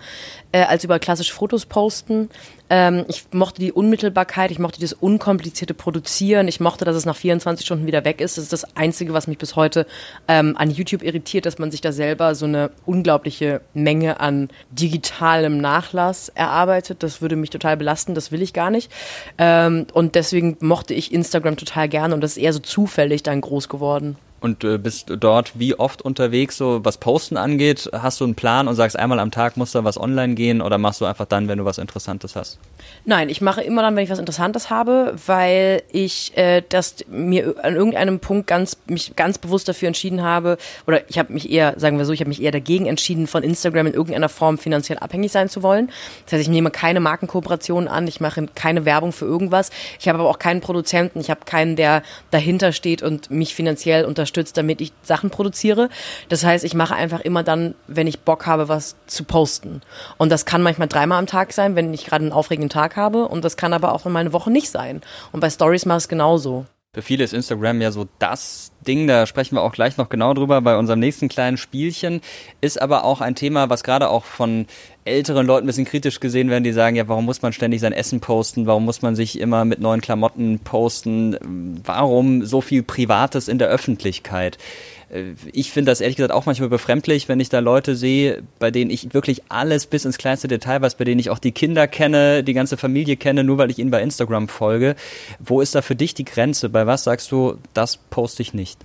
[0.53, 2.29] äh, als über klassische Fotos posten.
[2.69, 7.15] Ähm, ich mochte die Unmittelbarkeit, ich mochte das unkomplizierte Produzieren, ich mochte, dass es nach
[7.15, 8.37] 24 Stunden wieder weg ist.
[8.37, 9.85] Das ist das Einzige, was mich bis heute
[10.27, 15.59] ähm, an YouTube irritiert, dass man sich da selber so eine unglaubliche Menge an digitalem
[15.59, 17.03] Nachlass erarbeitet.
[17.03, 18.91] Das würde mich total belasten, das will ich gar nicht.
[19.37, 23.41] Ähm, und deswegen mochte ich Instagram total gerne und das ist eher so zufällig dann
[23.41, 27.89] groß geworden und äh, bist dort wie oft unterwegs, so was Posten angeht?
[27.91, 30.77] Hast du einen Plan und sagst, einmal am Tag muss da was online gehen oder
[30.77, 32.59] machst du einfach dann, wenn du was Interessantes hast?
[33.05, 37.55] Nein, ich mache immer dann, wenn ich was Interessantes habe, weil ich äh, das mir
[37.63, 41.73] an irgendeinem Punkt ganz mich ganz bewusst dafür entschieden habe, oder ich habe mich eher,
[41.77, 44.99] sagen wir so, ich habe mich eher dagegen entschieden, von Instagram in irgendeiner Form finanziell
[44.99, 45.89] abhängig sein zu wollen.
[46.25, 49.71] Das heißt, ich nehme keine Markenkooperationen an, ich mache keine Werbung für irgendwas.
[49.99, 54.05] Ich habe aber auch keinen Produzenten, ich habe keinen, der dahinter steht und mich finanziell
[54.05, 55.89] unterstützt unterstützt, damit ich Sachen produziere.
[56.29, 59.81] Das heißt, ich mache einfach immer dann, wenn ich Bock habe, was zu posten.
[60.17, 63.27] Und das kann manchmal dreimal am Tag sein, wenn ich gerade einen aufregenden Tag habe.
[63.27, 65.01] Und das kann aber auch mal eine Woche nicht sein.
[65.31, 66.65] Und bei Stories mache ich es genauso.
[66.97, 70.33] Für viele ist Instagram ja so das Ding, da sprechen wir auch gleich noch genau
[70.33, 72.21] drüber bei unserem nächsten kleinen Spielchen,
[72.59, 74.65] ist aber auch ein Thema, was gerade auch von
[75.05, 77.93] älteren Leuten ein bisschen kritisch gesehen werden, die sagen, ja, warum muss man ständig sein
[77.93, 81.37] Essen posten, warum muss man sich immer mit neuen Klamotten posten,
[81.85, 84.57] warum so viel Privates in der Öffentlichkeit?
[85.09, 88.71] Äh, ich finde das ehrlich gesagt auch manchmal befremdlich, wenn ich da Leute sehe, bei
[88.71, 91.87] denen ich wirklich alles bis ins kleinste Detail weiß, bei denen ich auch die Kinder
[91.87, 94.95] kenne, die ganze Familie kenne, nur weil ich ihnen bei Instagram folge.
[95.39, 96.69] Wo ist da für dich die Grenze?
[96.69, 98.79] Bei was sagst du, das poste ich nicht?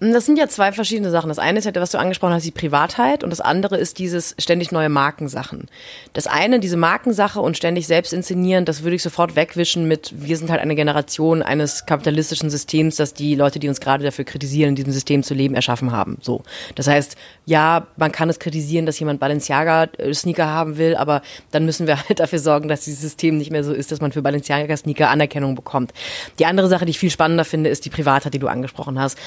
[0.00, 1.28] Das sind ja zwei verschiedene Sachen.
[1.28, 4.36] Das eine ist ja, was du angesprochen hast, die Privatheit und das andere ist dieses
[4.38, 5.66] ständig neue Markensachen.
[6.12, 10.36] Das eine, diese Markensache und ständig selbst inszenieren, das würde ich sofort wegwischen mit, wir
[10.36, 14.70] sind halt eine Generation eines kapitalistischen Systems, das die Leute, die uns gerade dafür kritisieren,
[14.70, 16.18] in diesem System zu leben, erschaffen haben.
[16.20, 16.42] So.
[16.76, 21.88] Das heißt, ja, man kann es kritisieren, dass jemand Balenciaga-Sneaker haben will, aber dann müssen
[21.88, 25.10] wir halt dafür sorgen, dass dieses System nicht mehr so ist, dass man für Balenciaga-Sneaker
[25.10, 25.92] Anerkennung bekommt.
[26.38, 29.18] Die andere Sache, die ich viel spannender finde, ist die Privatheit, die du angesprochen hast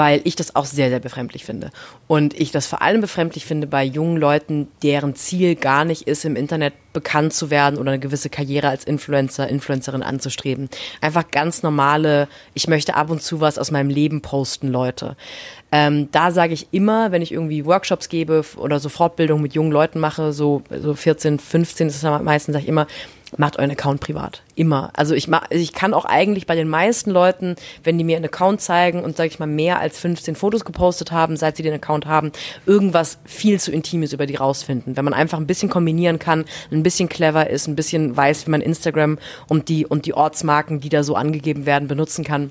[0.00, 1.70] weil ich das auch sehr, sehr befremdlich finde.
[2.06, 6.24] Und ich das vor allem befremdlich finde bei jungen Leuten, deren Ziel gar nicht ist,
[6.24, 10.70] im Internet bekannt zu werden oder eine gewisse Karriere als Influencer, Influencerin anzustreben.
[11.02, 15.16] Einfach ganz normale, ich möchte ab und zu was aus meinem Leben posten, Leute.
[15.70, 19.70] Ähm, da sage ich immer, wenn ich irgendwie Workshops gebe oder so Fortbildungen mit jungen
[19.70, 22.86] Leuten mache, so, so 14, 15 ist es meistens, sage ich immer,
[23.36, 24.42] macht euren Account privat.
[24.54, 24.90] Immer.
[24.94, 28.26] Also ich, mach, ich kann auch eigentlich bei den meisten Leuten, wenn die mir einen
[28.26, 31.74] Account zeigen und, sage ich mal, mehr als 15 Fotos gepostet haben, seit sie den
[31.74, 32.32] Account haben,
[32.66, 34.96] irgendwas viel zu Intimes über die rausfinden.
[34.96, 38.50] Wenn man einfach ein bisschen kombinieren kann, ein bisschen clever ist, ein bisschen weiß, wie
[38.50, 42.50] man Instagram und die, und die Ortsmarken, die da so angegeben werden, benutzen kann.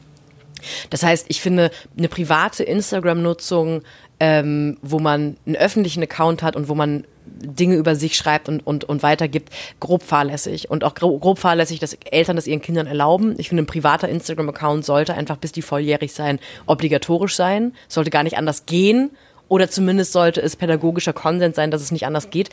[0.90, 3.82] Das heißt, ich finde, eine private Instagram-Nutzung
[4.20, 7.06] ähm, wo man einen öffentlichen Account hat und wo man
[7.42, 10.70] Dinge über sich schreibt und, und, und weitergibt, grob fahrlässig.
[10.70, 13.36] Und auch grob fahrlässig, dass Eltern das ihren Kindern erlauben.
[13.38, 17.74] Ich finde, ein privater Instagram-Account sollte einfach, bis die volljährig sein, obligatorisch sein.
[17.88, 19.12] Sollte gar nicht anders gehen.
[19.48, 22.50] Oder zumindest sollte es pädagogischer Konsens sein, dass es nicht anders geht.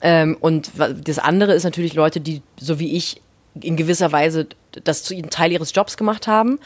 [0.00, 0.72] Ähm, und
[1.04, 3.20] das andere ist natürlich Leute, die, so wie ich,
[3.60, 4.46] in gewisser Weise
[4.84, 6.58] das zu einem Teil ihres Jobs gemacht haben.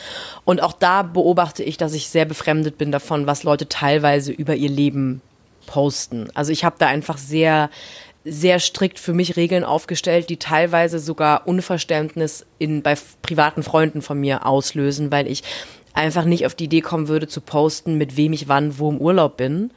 [0.45, 4.55] Und auch da beobachte ich, dass ich sehr befremdet bin davon, was Leute teilweise über
[4.55, 5.21] ihr Leben
[5.67, 6.29] posten.
[6.35, 7.71] Also ich habe da einfach sehr
[8.29, 14.19] sehr strikt für mich Regeln aufgestellt, die teilweise sogar Unverständnis in, bei privaten Freunden von
[14.19, 15.45] mir auslösen, weil ich
[15.95, 18.99] einfach nicht auf die Idee kommen würde zu posten, mit wem ich wann wo im
[18.99, 19.71] Urlaub bin.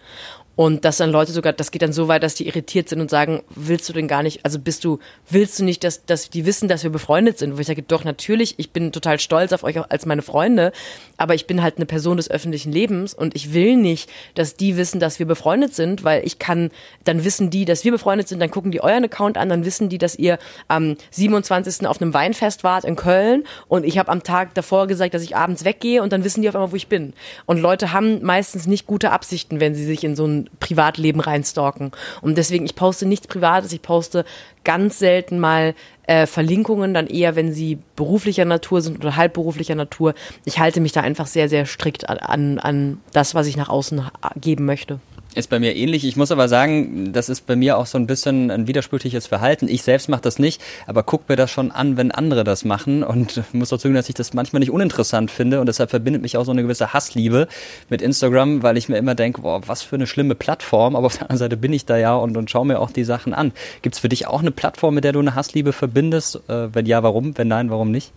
[0.59, 3.09] Und dass dann Leute sogar, das geht dann so weit, dass die irritiert sind und
[3.09, 6.45] sagen, willst du denn gar nicht, also bist du, willst du nicht, dass, dass die
[6.45, 7.55] wissen, dass wir befreundet sind?
[7.55, 10.73] Wo ich sage, doch, natürlich, ich bin total stolz auf euch als meine Freunde,
[11.15, 14.75] aber ich bin halt eine Person des öffentlichen Lebens und ich will nicht, dass die
[14.75, 16.71] wissen, dass wir befreundet sind, weil ich kann,
[17.05, 19.87] dann wissen die, dass wir befreundet sind, dann gucken die euren Account an, dann wissen
[19.87, 21.87] die, dass ihr am 27.
[21.87, 25.37] auf einem Weinfest wart in Köln und ich habe am Tag davor gesagt, dass ich
[25.37, 27.13] abends weggehe und dann wissen die auf einmal, wo ich bin.
[27.45, 31.91] Und Leute haben meistens nicht gute Absichten, wenn sie sich in so ein Privatleben reinstalken.
[32.21, 34.25] Und deswegen, ich poste nichts Privates, ich poste
[34.63, 35.73] ganz selten mal
[36.07, 40.13] äh, Verlinkungen, dann eher, wenn sie beruflicher Natur sind oder halbberuflicher Natur.
[40.45, 44.09] Ich halte mich da einfach sehr, sehr strikt an, an das, was ich nach außen
[44.35, 44.99] geben möchte.
[45.35, 46.05] Ist bei mir ähnlich.
[46.05, 49.67] Ich muss aber sagen, das ist bei mir auch so ein bisschen ein widersprüchliches Verhalten.
[49.67, 53.03] Ich selbst mache das nicht, aber guck mir das schon an, wenn andere das machen
[53.03, 56.35] und muss dazu sagen, dass ich das manchmal nicht uninteressant finde und deshalb verbindet mich
[56.35, 57.47] auch so eine gewisse Hassliebe
[57.89, 61.13] mit Instagram, weil ich mir immer denke, boah, was für eine schlimme Plattform, aber auf
[61.13, 63.51] der anderen Seite bin ich da ja und, und schaue mir auch die Sachen an.
[63.83, 66.37] Gibt es für dich auch eine Plattform, mit der du eine Hassliebe verbindest?
[66.47, 67.37] Äh, wenn ja, warum?
[67.37, 68.11] Wenn nein, warum nicht?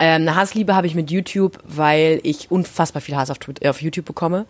[0.00, 4.04] Ähm, eine Hassliebe habe ich mit YouTube, weil ich unfassbar viel Hass auf, auf YouTube
[4.04, 4.46] bekomme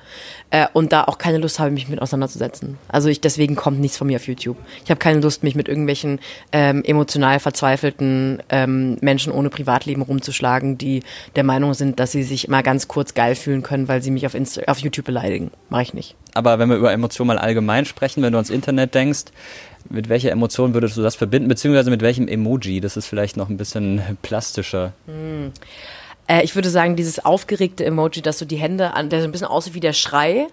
[0.50, 2.78] äh, und da auch keine Lust habe, mich mit auseinanderzusetzen.
[2.88, 4.56] Also ich deswegen kommt nichts von mir auf YouTube.
[4.84, 6.18] Ich habe keine Lust, mich mit irgendwelchen
[6.52, 11.02] ähm, emotional verzweifelten ähm, Menschen ohne Privatleben rumzuschlagen, die
[11.36, 14.26] der Meinung sind, dass sie sich mal ganz kurz geil fühlen können, weil sie mich
[14.26, 15.50] auf, Insta auf YouTube beleidigen.
[15.68, 16.16] Mache ich nicht.
[16.32, 19.24] Aber wenn wir über Emotionen mal allgemein sprechen, wenn du ans Internet denkst,
[19.88, 22.80] mit welcher Emotion würdest du das verbinden, beziehungsweise mit welchem Emoji?
[22.80, 24.92] Das ist vielleicht noch ein bisschen plastischer.
[25.06, 25.52] Hm.
[26.26, 29.32] Äh, ich würde sagen, dieses aufgeregte Emoji, dass so die Hände an, der so ein
[29.32, 30.46] bisschen aussieht wie der Schrei,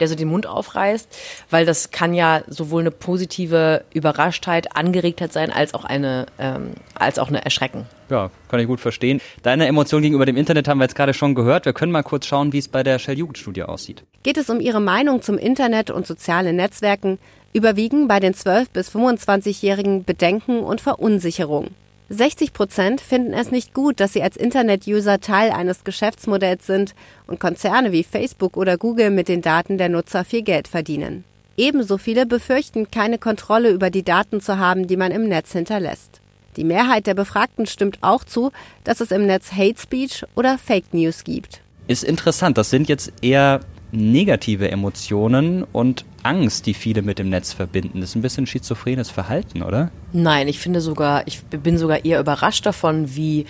[0.00, 1.08] der so den Mund aufreißt,
[1.50, 7.18] weil das kann ja sowohl eine positive Überraschtheit, Angeregtheit sein, als auch eine, ähm, als
[7.18, 7.86] auch eine Erschrecken.
[8.10, 9.20] Ja, kann ich gut verstehen.
[9.42, 11.66] Deine Emotion gegenüber dem Internet haben wir jetzt gerade schon gehört.
[11.66, 14.04] Wir können mal kurz schauen, wie es bei der Shell Jugendstudie aussieht.
[14.22, 17.18] Geht es um Ihre Meinung zum Internet und sozialen Netzwerken,
[17.52, 21.68] überwiegen bei den 12- bis 25-Jährigen Bedenken und Verunsicherung.
[22.10, 26.94] 60 Prozent finden es nicht gut, dass sie als Internet-User Teil eines Geschäftsmodells sind
[27.26, 31.24] und Konzerne wie Facebook oder Google mit den Daten der Nutzer viel Geld verdienen.
[31.58, 36.20] Ebenso viele befürchten, keine Kontrolle über die Daten zu haben, die man im Netz hinterlässt.
[36.56, 38.52] Die Mehrheit der Befragten stimmt auch zu,
[38.84, 41.60] dass es im Netz Hate Speech oder Fake News gibt.
[41.88, 43.60] Ist interessant, das sind jetzt eher
[43.92, 48.00] negative Emotionen und Angst, die viele mit dem Netz verbinden.
[48.00, 49.90] Das ist ein bisschen schizophrenes Verhalten, oder?
[50.12, 53.46] Nein, ich finde sogar, ich bin sogar eher überrascht davon, wie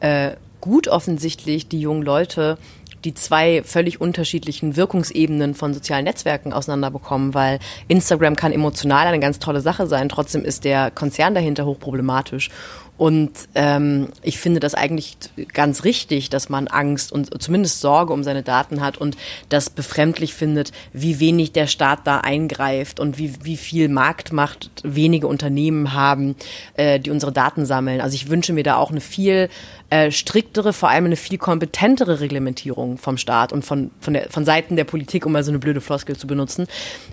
[0.00, 2.58] äh, gut offensichtlich die jungen Leute
[3.04, 7.58] die zwei völlig unterschiedlichen Wirkungsebenen von sozialen Netzwerken auseinanderbekommen, weil
[7.88, 12.50] Instagram kann emotional eine ganz tolle Sache sein, trotzdem ist der Konzern dahinter hochproblematisch.
[12.98, 15.16] Und ähm, ich finde das eigentlich
[15.52, 19.16] ganz richtig, dass man Angst und zumindest Sorge um seine Daten hat und
[19.48, 25.26] das befremdlich findet, wie wenig der Staat da eingreift und wie, wie viel Marktmacht wenige
[25.26, 26.36] Unternehmen haben,
[26.74, 28.00] äh, die unsere Daten sammeln.
[28.00, 29.48] Also ich wünsche mir da auch eine viel
[29.90, 34.44] äh, striktere, vor allem eine viel kompetentere Reglementierung vom Staat und von, von, der, von
[34.44, 36.66] Seiten der Politik, um mal so eine blöde Floskel zu benutzen,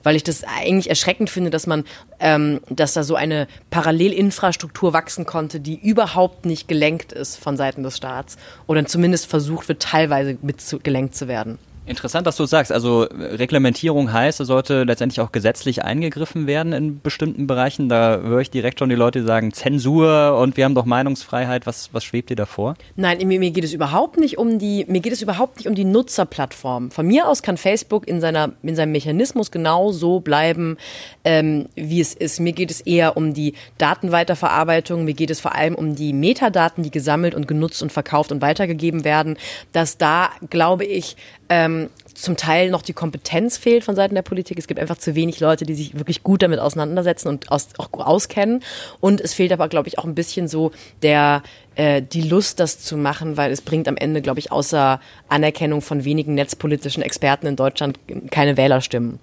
[0.03, 1.83] weil ich das eigentlich erschreckend finde, dass man,
[2.19, 7.83] ähm, dass da so eine Parallelinfrastruktur wachsen konnte, die überhaupt nicht gelenkt ist von Seiten
[7.83, 8.37] des Staats
[8.67, 11.59] oder zumindest versucht wird, teilweise mitgelenkt zu werden.
[11.85, 12.71] Interessant, dass du sagst.
[12.71, 17.89] Also Reglementierung heißt, es sollte letztendlich auch gesetzlich eingegriffen werden in bestimmten Bereichen.
[17.89, 21.65] Da höre ich direkt schon die Leute sagen Zensur und wir haben doch Meinungsfreiheit.
[21.65, 22.75] Was, was schwebt dir davor?
[22.95, 25.73] Nein, mir, mir geht es überhaupt nicht um die, mir geht es überhaupt nicht um
[25.73, 26.91] die Nutzerplattform.
[26.91, 30.77] Von mir aus kann Facebook in seiner, in seinem Mechanismus genau so bleiben,
[31.23, 32.39] ähm, wie es ist.
[32.39, 35.05] Mir geht es eher um die Datenweiterverarbeitung.
[35.05, 38.41] Mir geht es vor allem um die Metadaten, die gesammelt und genutzt und verkauft und
[38.41, 39.37] weitergegeben werden.
[39.71, 41.15] Dass da, glaube ich,
[41.49, 41.78] ähm,
[42.13, 44.59] zum Teil noch die Kompetenz fehlt von Seiten der Politik.
[44.59, 47.89] Es gibt einfach zu wenig Leute, die sich wirklich gut damit auseinandersetzen und aus, auch
[47.93, 48.61] auskennen.
[48.99, 51.43] Und es fehlt aber, glaube ich, auch ein bisschen so der
[51.79, 55.81] äh, die Lust, das zu machen, weil es bringt am Ende, glaube ich, außer Anerkennung
[55.81, 57.97] von wenigen netzpolitischen Experten in Deutschland
[58.31, 59.19] keine Wählerstimmen.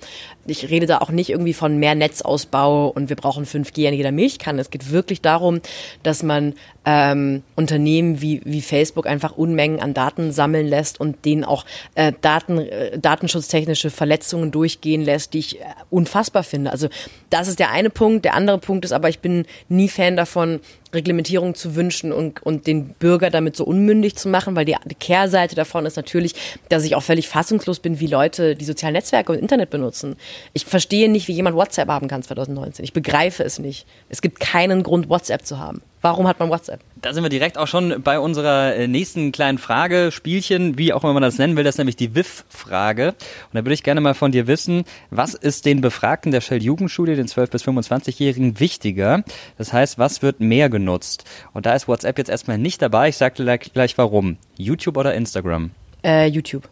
[0.47, 4.11] ich rede da auch nicht irgendwie von mehr Netzausbau und wir brauchen 5G an jeder
[4.11, 4.63] Milchkanne.
[4.63, 5.61] Es geht wirklich darum,
[6.03, 6.55] dass man
[6.87, 12.13] ähm, Unternehmen wie, wie Facebook einfach Unmengen an Daten sammeln lässt und denen auch äh,
[12.23, 16.71] Daten, äh, datenschutztechnische Verletzungen durchgehen lässt, die ich äh, unfassbar finde.
[16.71, 16.89] Also
[17.29, 18.25] das ist der eine Punkt.
[18.25, 20.61] Der andere Punkt ist aber, ich bin nie Fan davon,
[20.95, 25.55] Reglementierung zu wünschen und, und den Bürger damit so unmündig zu machen, weil die, Kehrseite
[25.55, 26.35] davon ist natürlich,
[26.69, 30.17] dass ich auch völlig fassungslos bin, wie Leute die sozialen Netzwerke und Internet benutzen.
[30.53, 32.85] Ich verstehe nicht, wie jemand WhatsApp haben kann 2019.
[32.85, 33.87] Ich begreife es nicht.
[34.09, 35.83] Es gibt keinen Grund, WhatsApp zu haben.
[36.03, 36.81] Warum hat man WhatsApp?
[37.01, 41.03] Da sind wir direkt auch schon bei unserer äh, nächsten kleinen Frage, Spielchen, wie auch
[41.03, 43.09] immer man das nennen will, das ist nämlich die WIF-Frage.
[43.09, 47.17] Und da würde ich gerne mal von dir wissen, was ist den Befragten der Shell-Jugendstudie,
[47.17, 49.25] den 12- bis 25-Jährigen, wichtiger?
[49.59, 51.25] Das heißt, was wird mehr genutzt?
[51.53, 53.09] Und da ist WhatsApp jetzt erstmal nicht dabei.
[53.09, 54.37] Ich sage gleich warum.
[54.57, 55.71] YouTube oder Instagram?
[56.05, 56.69] Äh, YouTube.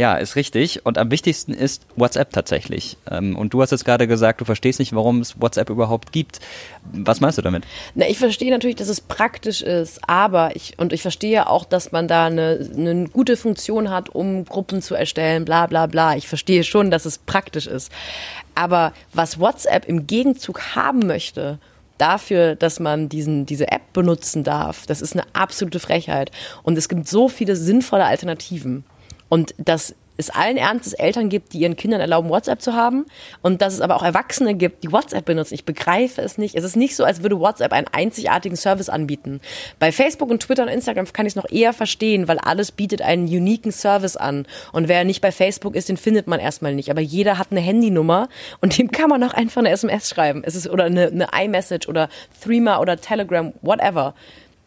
[0.00, 0.86] Ja, ist richtig.
[0.86, 2.96] Und am wichtigsten ist WhatsApp tatsächlich.
[3.10, 6.40] Ähm, und du hast jetzt gerade gesagt, du verstehst nicht, warum es WhatsApp überhaupt gibt.
[6.90, 7.64] Was meinst du damit?
[7.94, 11.92] Na, ich verstehe natürlich, dass es praktisch ist, aber ich, und ich verstehe auch, dass
[11.92, 16.16] man da eine, eine gute Funktion hat, um Gruppen zu erstellen, bla, bla, bla.
[16.16, 17.92] Ich verstehe schon, dass es praktisch ist.
[18.54, 21.58] Aber was WhatsApp im Gegenzug haben möchte,
[21.98, 26.30] dafür, dass man diesen, diese App benutzen darf, das ist eine absolute Frechheit.
[26.62, 28.84] Und es gibt so viele sinnvolle Alternativen.
[29.30, 33.06] Und dass es allen Ernstes Eltern gibt, die ihren Kindern erlauben, WhatsApp zu haben
[33.42, 35.54] und dass es aber auch Erwachsene gibt, die WhatsApp benutzen.
[35.54, 36.54] Ich begreife es nicht.
[36.54, 39.40] Es ist nicht so, als würde WhatsApp einen einzigartigen Service anbieten.
[39.78, 43.00] Bei Facebook und Twitter und Instagram kann ich es noch eher verstehen, weil alles bietet
[43.02, 44.46] einen uniken Service an.
[44.72, 46.90] Und wer nicht bei Facebook ist, den findet man erstmal nicht.
[46.90, 48.28] Aber jeder hat eine Handynummer
[48.60, 50.42] und dem kann man auch einfach eine SMS schreiben.
[50.44, 52.10] Es ist oder eine, eine iMessage oder
[52.42, 54.14] Threema oder Telegram, whatever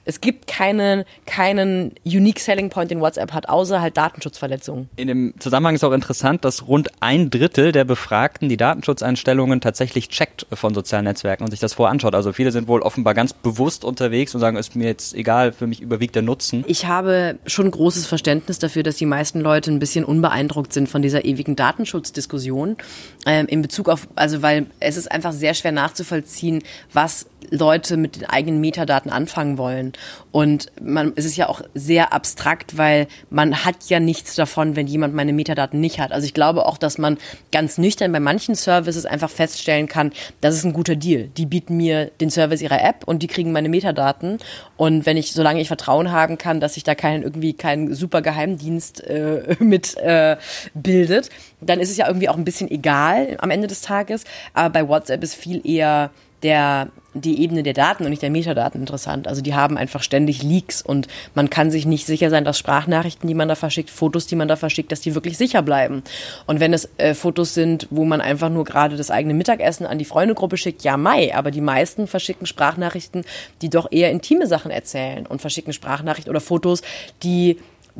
[0.06, 4.90] es gibt keinen, keinen Unique Selling Point, den WhatsApp hat, außer halt Datenschutzverletzungen.
[4.96, 10.10] In dem Zusammenhang ist auch interessant, dass rund ein Drittel der Befragten die Datenschutzeinstellungen tatsächlich
[10.10, 12.16] checkt von sozialen Netzwerken und sich das voranschaut.
[12.16, 15.68] Also viele sind wohl offenbar ganz bewusst unterwegs und sagen, ist mir jetzt egal, für
[15.68, 16.64] mich überwiegt der Nutzen.
[16.68, 21.02] Ich habe schon großes Verständnis dafür, dass die meisten Leute ein bisschen unbeeindruckt sind von
[21.02, 22.78] dieser ewigen Datenschutzdiskussion
[23.26, 28.16] ähm, in Bezug auf, also weil es ist einfach sehr schwer nachzuvollziehen, was Leute mit
[28.16, 29.93] den eigenen Metadaten anfangen wollen.
[30.32, 34.88] Und man, es ist ja auch sehr abstrakt, weil man hat ja nichts davon, wenn
[34.88, 36.12] jemand meine Metadaten nicht hat.
[36.12, 37.18] Also ich glaube auch, dass man
[37.52, 41.30] ganz nüchtern bei manchen Services einfach feststellen kann, das ist ein guter Deal.
[41.38, 44.40] Die bieten mir den Service ihrer App und die kriegen meine Metadaten.
[44.78, 48.22] Und wenn ich, solange ich Vertrauen haben kann, dass sich da kein irgendwie kein super
[48.22, 50.38] Geheimdienst äh, mit äh,
[50.74, 51.30] bildet,
[51.62, 54.24] dann ist es ja irgendwie auch ein bisschen egal am Ende des Tages.
[54.54, 56.12] Aber bei WhatsApp ist viel eher
[56.44, 59.28] der, die Ebene der Daten und nicht der Metadaten interessant.
[59.28, 63.28] Also die haben einfach ständig Leaks und man kann sich nicht sicher sein, dass Sprachnachrichten,
[63.28, 66.04] die man da verschickt, Fotos, die man da verschickt, dass die wirklich sicher bleiben.
[66.46, 69.98] Und wenn es äh, Fotos sind, wo man einfach nur gerade das eigene Mittagessen an
[69.98, 73.24] die Freundegruppe schickt, ja, mai, aber die meisten verschicken Sprachnachrichten,
[73.62, 76.82] die doch eher intime Sachen erzählen und verschicken Sprachnachrichten oder Fotos,
[77.24, 77.58] die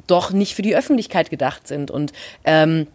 [0.08, 1.92] doch nicht für die Öffentlichkeit gedacht sind.
[1.92, 2.88] Und ähm,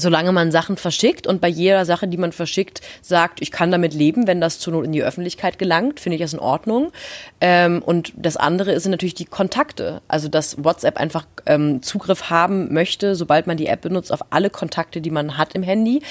[0.00, 3.94] solange man Sachen verschickt und bei jeder Sache, die man verschickt, sagt, ich kann damit
[3.94, 6.92] leben, wenn das zur Not in die Öffentlichkeit gelangt, finde ich das in Ordnung.
[7.40, 10.02] Ähm, und das andere sind natürlich die Kontakte.
[10.08, 14.50] Also, dass WhatsApp einfach ähm, Zugriff haben möchte, sobald man die App benutzt, auf alle
[14.50, 16.02] Kontakte, die man hat im Handy.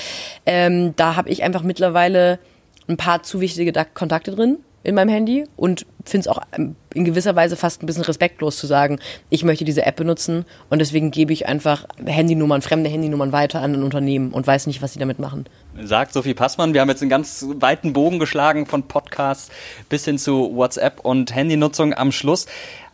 [0.46, 2.40] Ähm, da habe ich einfach mittlerweile
[2.88, 7.06] ein paar zu wichtige Kontakte drin in meinem Handy und finde es auch ähm, in
[7.06, 11.12] gewisser Weise fast ein bisschen respektlos zu sagen, ich möchte diese App benutzen und deswegen
[11.12, 15.00] gebe ich einfach Handynummern, fremde Handynummern weiter an ein Unternehmen und weiß nicht, was sie
[15.00, 15.46] damit machen.
[15.82, 16.74] Sagt Sophie Passmann.
[16.74, 19.50] Wir haben jetzt einen ganz weiten Bogen geschlagen von Podcasts
[19.88, 22.48] bis hin zu WhatsApp und Handynutzung am Schluss.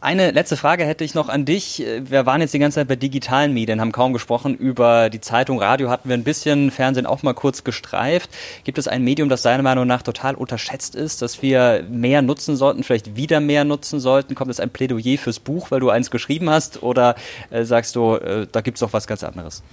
[0.05, 1.83] Eine letzte Frage hätte ich noch an dich.
[1.83, 5.59] Wir waren jetzt die ganze Zeit bei digitalen Medien, haben kaum gesprochen über die Zeitung,
[5.59, 8.29] Radio hatten wir ein bisschen, Fernsehen auch mal kurz gestreift.
[8.65, 12.55] Gibt es ein Medium, das deiner Meinung nach total unterschätzt ist, das wir mehr nutzen
[12.55, 14.35] sollten, vielleicht wieder mehr nutzen sollten?
[14.35, 16.83] Kommt es ein Plädoyer fürs Buch, weil du eins geschrieben hast?
[16.83, 17.15] Oder
[17.49, 19.63] äh, sagst du, äh, da gibt es doch was ganz anderes?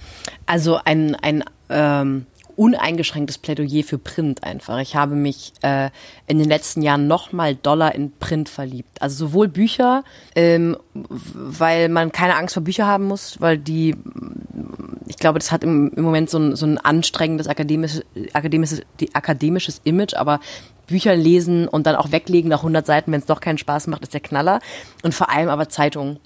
[0.47, 4.79] Also ein, ein ähm uneingeschränktes Plädoyer für Print einfach.
[4.79, 5.89] Ich habe mich äh,
[6.27, 9.01] in den letzten Jahren noch mal doller in Print verliebt.
[9.01, 10.03] Also sowohl Bücher,
[10.35, 13.95] ähm, weil man keine Angst vor Büchern haben muss, weil die,
[15.07, 18.81] ich glaube, das hat im, im Moment so ein, so ein anstrengendes akademisches, akademisches,
[19.13, 20.39] akademisches Image, aber
[20.87, 24.03] Bücher lesen und dann auch weglegen nach 100 Seiten, wenn es doch keinen Spaß macht,
[24.03, 24.59] ist der Knaller.
[25.01, 26.19] Und vor allem aber Zeitungen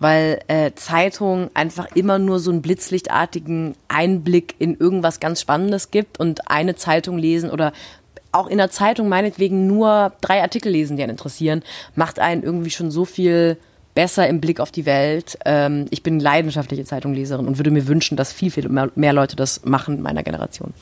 [0.00, 6.20] weil äh, Zeitung einfach immer nur so einen blitzlichtartigen Einblick in irgendwas ganz Spannendes gibt
[6.20, 7.72] und eine Zeitung lesen oder
[8.32, 11.62] auch in der Zeitung meinetwegen nur drei Artikel lesen, die einen interessieren,
[11.94, 13.56] macht einen irgendwie schon so viel
[13.94, 15.38] besser im Blick auf die Welt.
[15.44, 19.64] Ähm, ich bin leidenschaftliche Zeitungleserin und würde mir wünschen, dass viel, viel mehr, Leute das
[19.64, 20.72] machen in meiner Generation.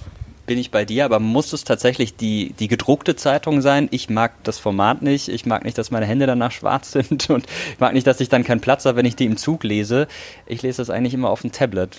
[0.46, 3.88] Bin ich bei dir, aber muss es tatsächlich die, die gedruckte Zeitung sein?
[3.90, 7.46] Ich mag das Format nicht, ich mag nicht, dass meine Hände danach schwarz sind und
[7.72, 10.06] ich mag nicht, dass ich dann keinen Platz habe, wenn ich die im Zug lese.
[10.46, 11.96] Ich lese das eigentlich immer auf dem Tablet.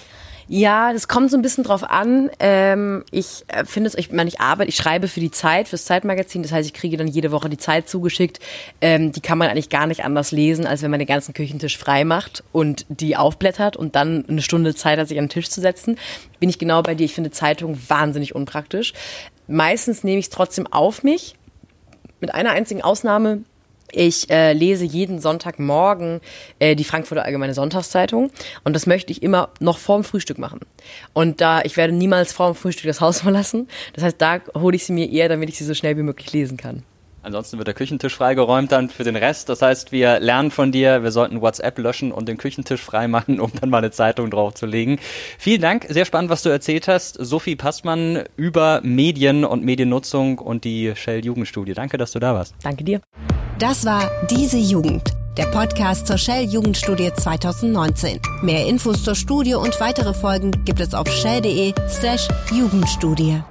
[0.50, 2.30] Ja, das kommt so ein bisschen drauf an.
[2.40, 5.84] Ähm, ich äh, finde es, ich meine, ich arbeite, ich schreibe für die Zeit, fürs
[5.84, 6.42] Zeitmagazin.
[6.42, 8.40] Das heißt, ich kriege dann jede Woche die Zeit zugeschickt.
[8.80, 11.78] Ähm, die kann man eigentlich gar nicht anders lesen, als wenn man den ganzen Küchentisch
[11.78, 15.50] frei macht und die aufblättert und dann eine Stunde Zeit hat, sich an den Tisch
[15.50, 15.98] zu setzen.
[16.40, 17.04] Bin ich genau bei dir.
[17.04, 18.94] Ich finde Zeitung wahnsinnig unpraktisch.
[19.48, 21.36] Meistens nehme ich es trotzdem auf mich.
[22.22, 23.42] Mit einer einzigen Ausnahme
[23.92, 26.22] ich äh, lese jeden Sonntagmorgen
[26.60, 28.32] äh, die Frankfurter Allgemeine Sonntagszeitung
[28.64, 30.60] und das möchte ich immer noch vorm Frühstück machen.
[31.14, 33.68] Und da ich werde niemals vorm Frühstück das Haus verlassen.
[33.94, 36.32] Das heißt, da hole ich sie mir eher, damit ich sie so schnell wie möglich
[36.34, 36.84] lesen kann.
[37.28, 39.50] Ansonsten wird der Küchentisch freigeräumt dann für den Rest.
[39.50, 43.52] Das heißt, wir lernen von dir, wir sollten WhatsApp löschen und den Küchentisch freimachen, um
[43.60, 44.98] dann mal eine Zeitung draufzulegen.
[45.38, 47.16] Vielen Dank, sehr spannend, was du erzählt hast.
[47.20, 51.74] Sophie Passmann über Medien und Mediennutzung und die Shell Jugendstudie.
[51.74, 52.56] Danke, dass du da warst.
[52.64, 53.02] Danke dir.
[53.60, 58.22] Das war Diese Jugend, der Podcast zur Shell Jugendstudie 2019.
[58.42, 63.42] Mehr Infos zur Studie und weitere Folgen gibt es auf shell.de slash Jugendstudie.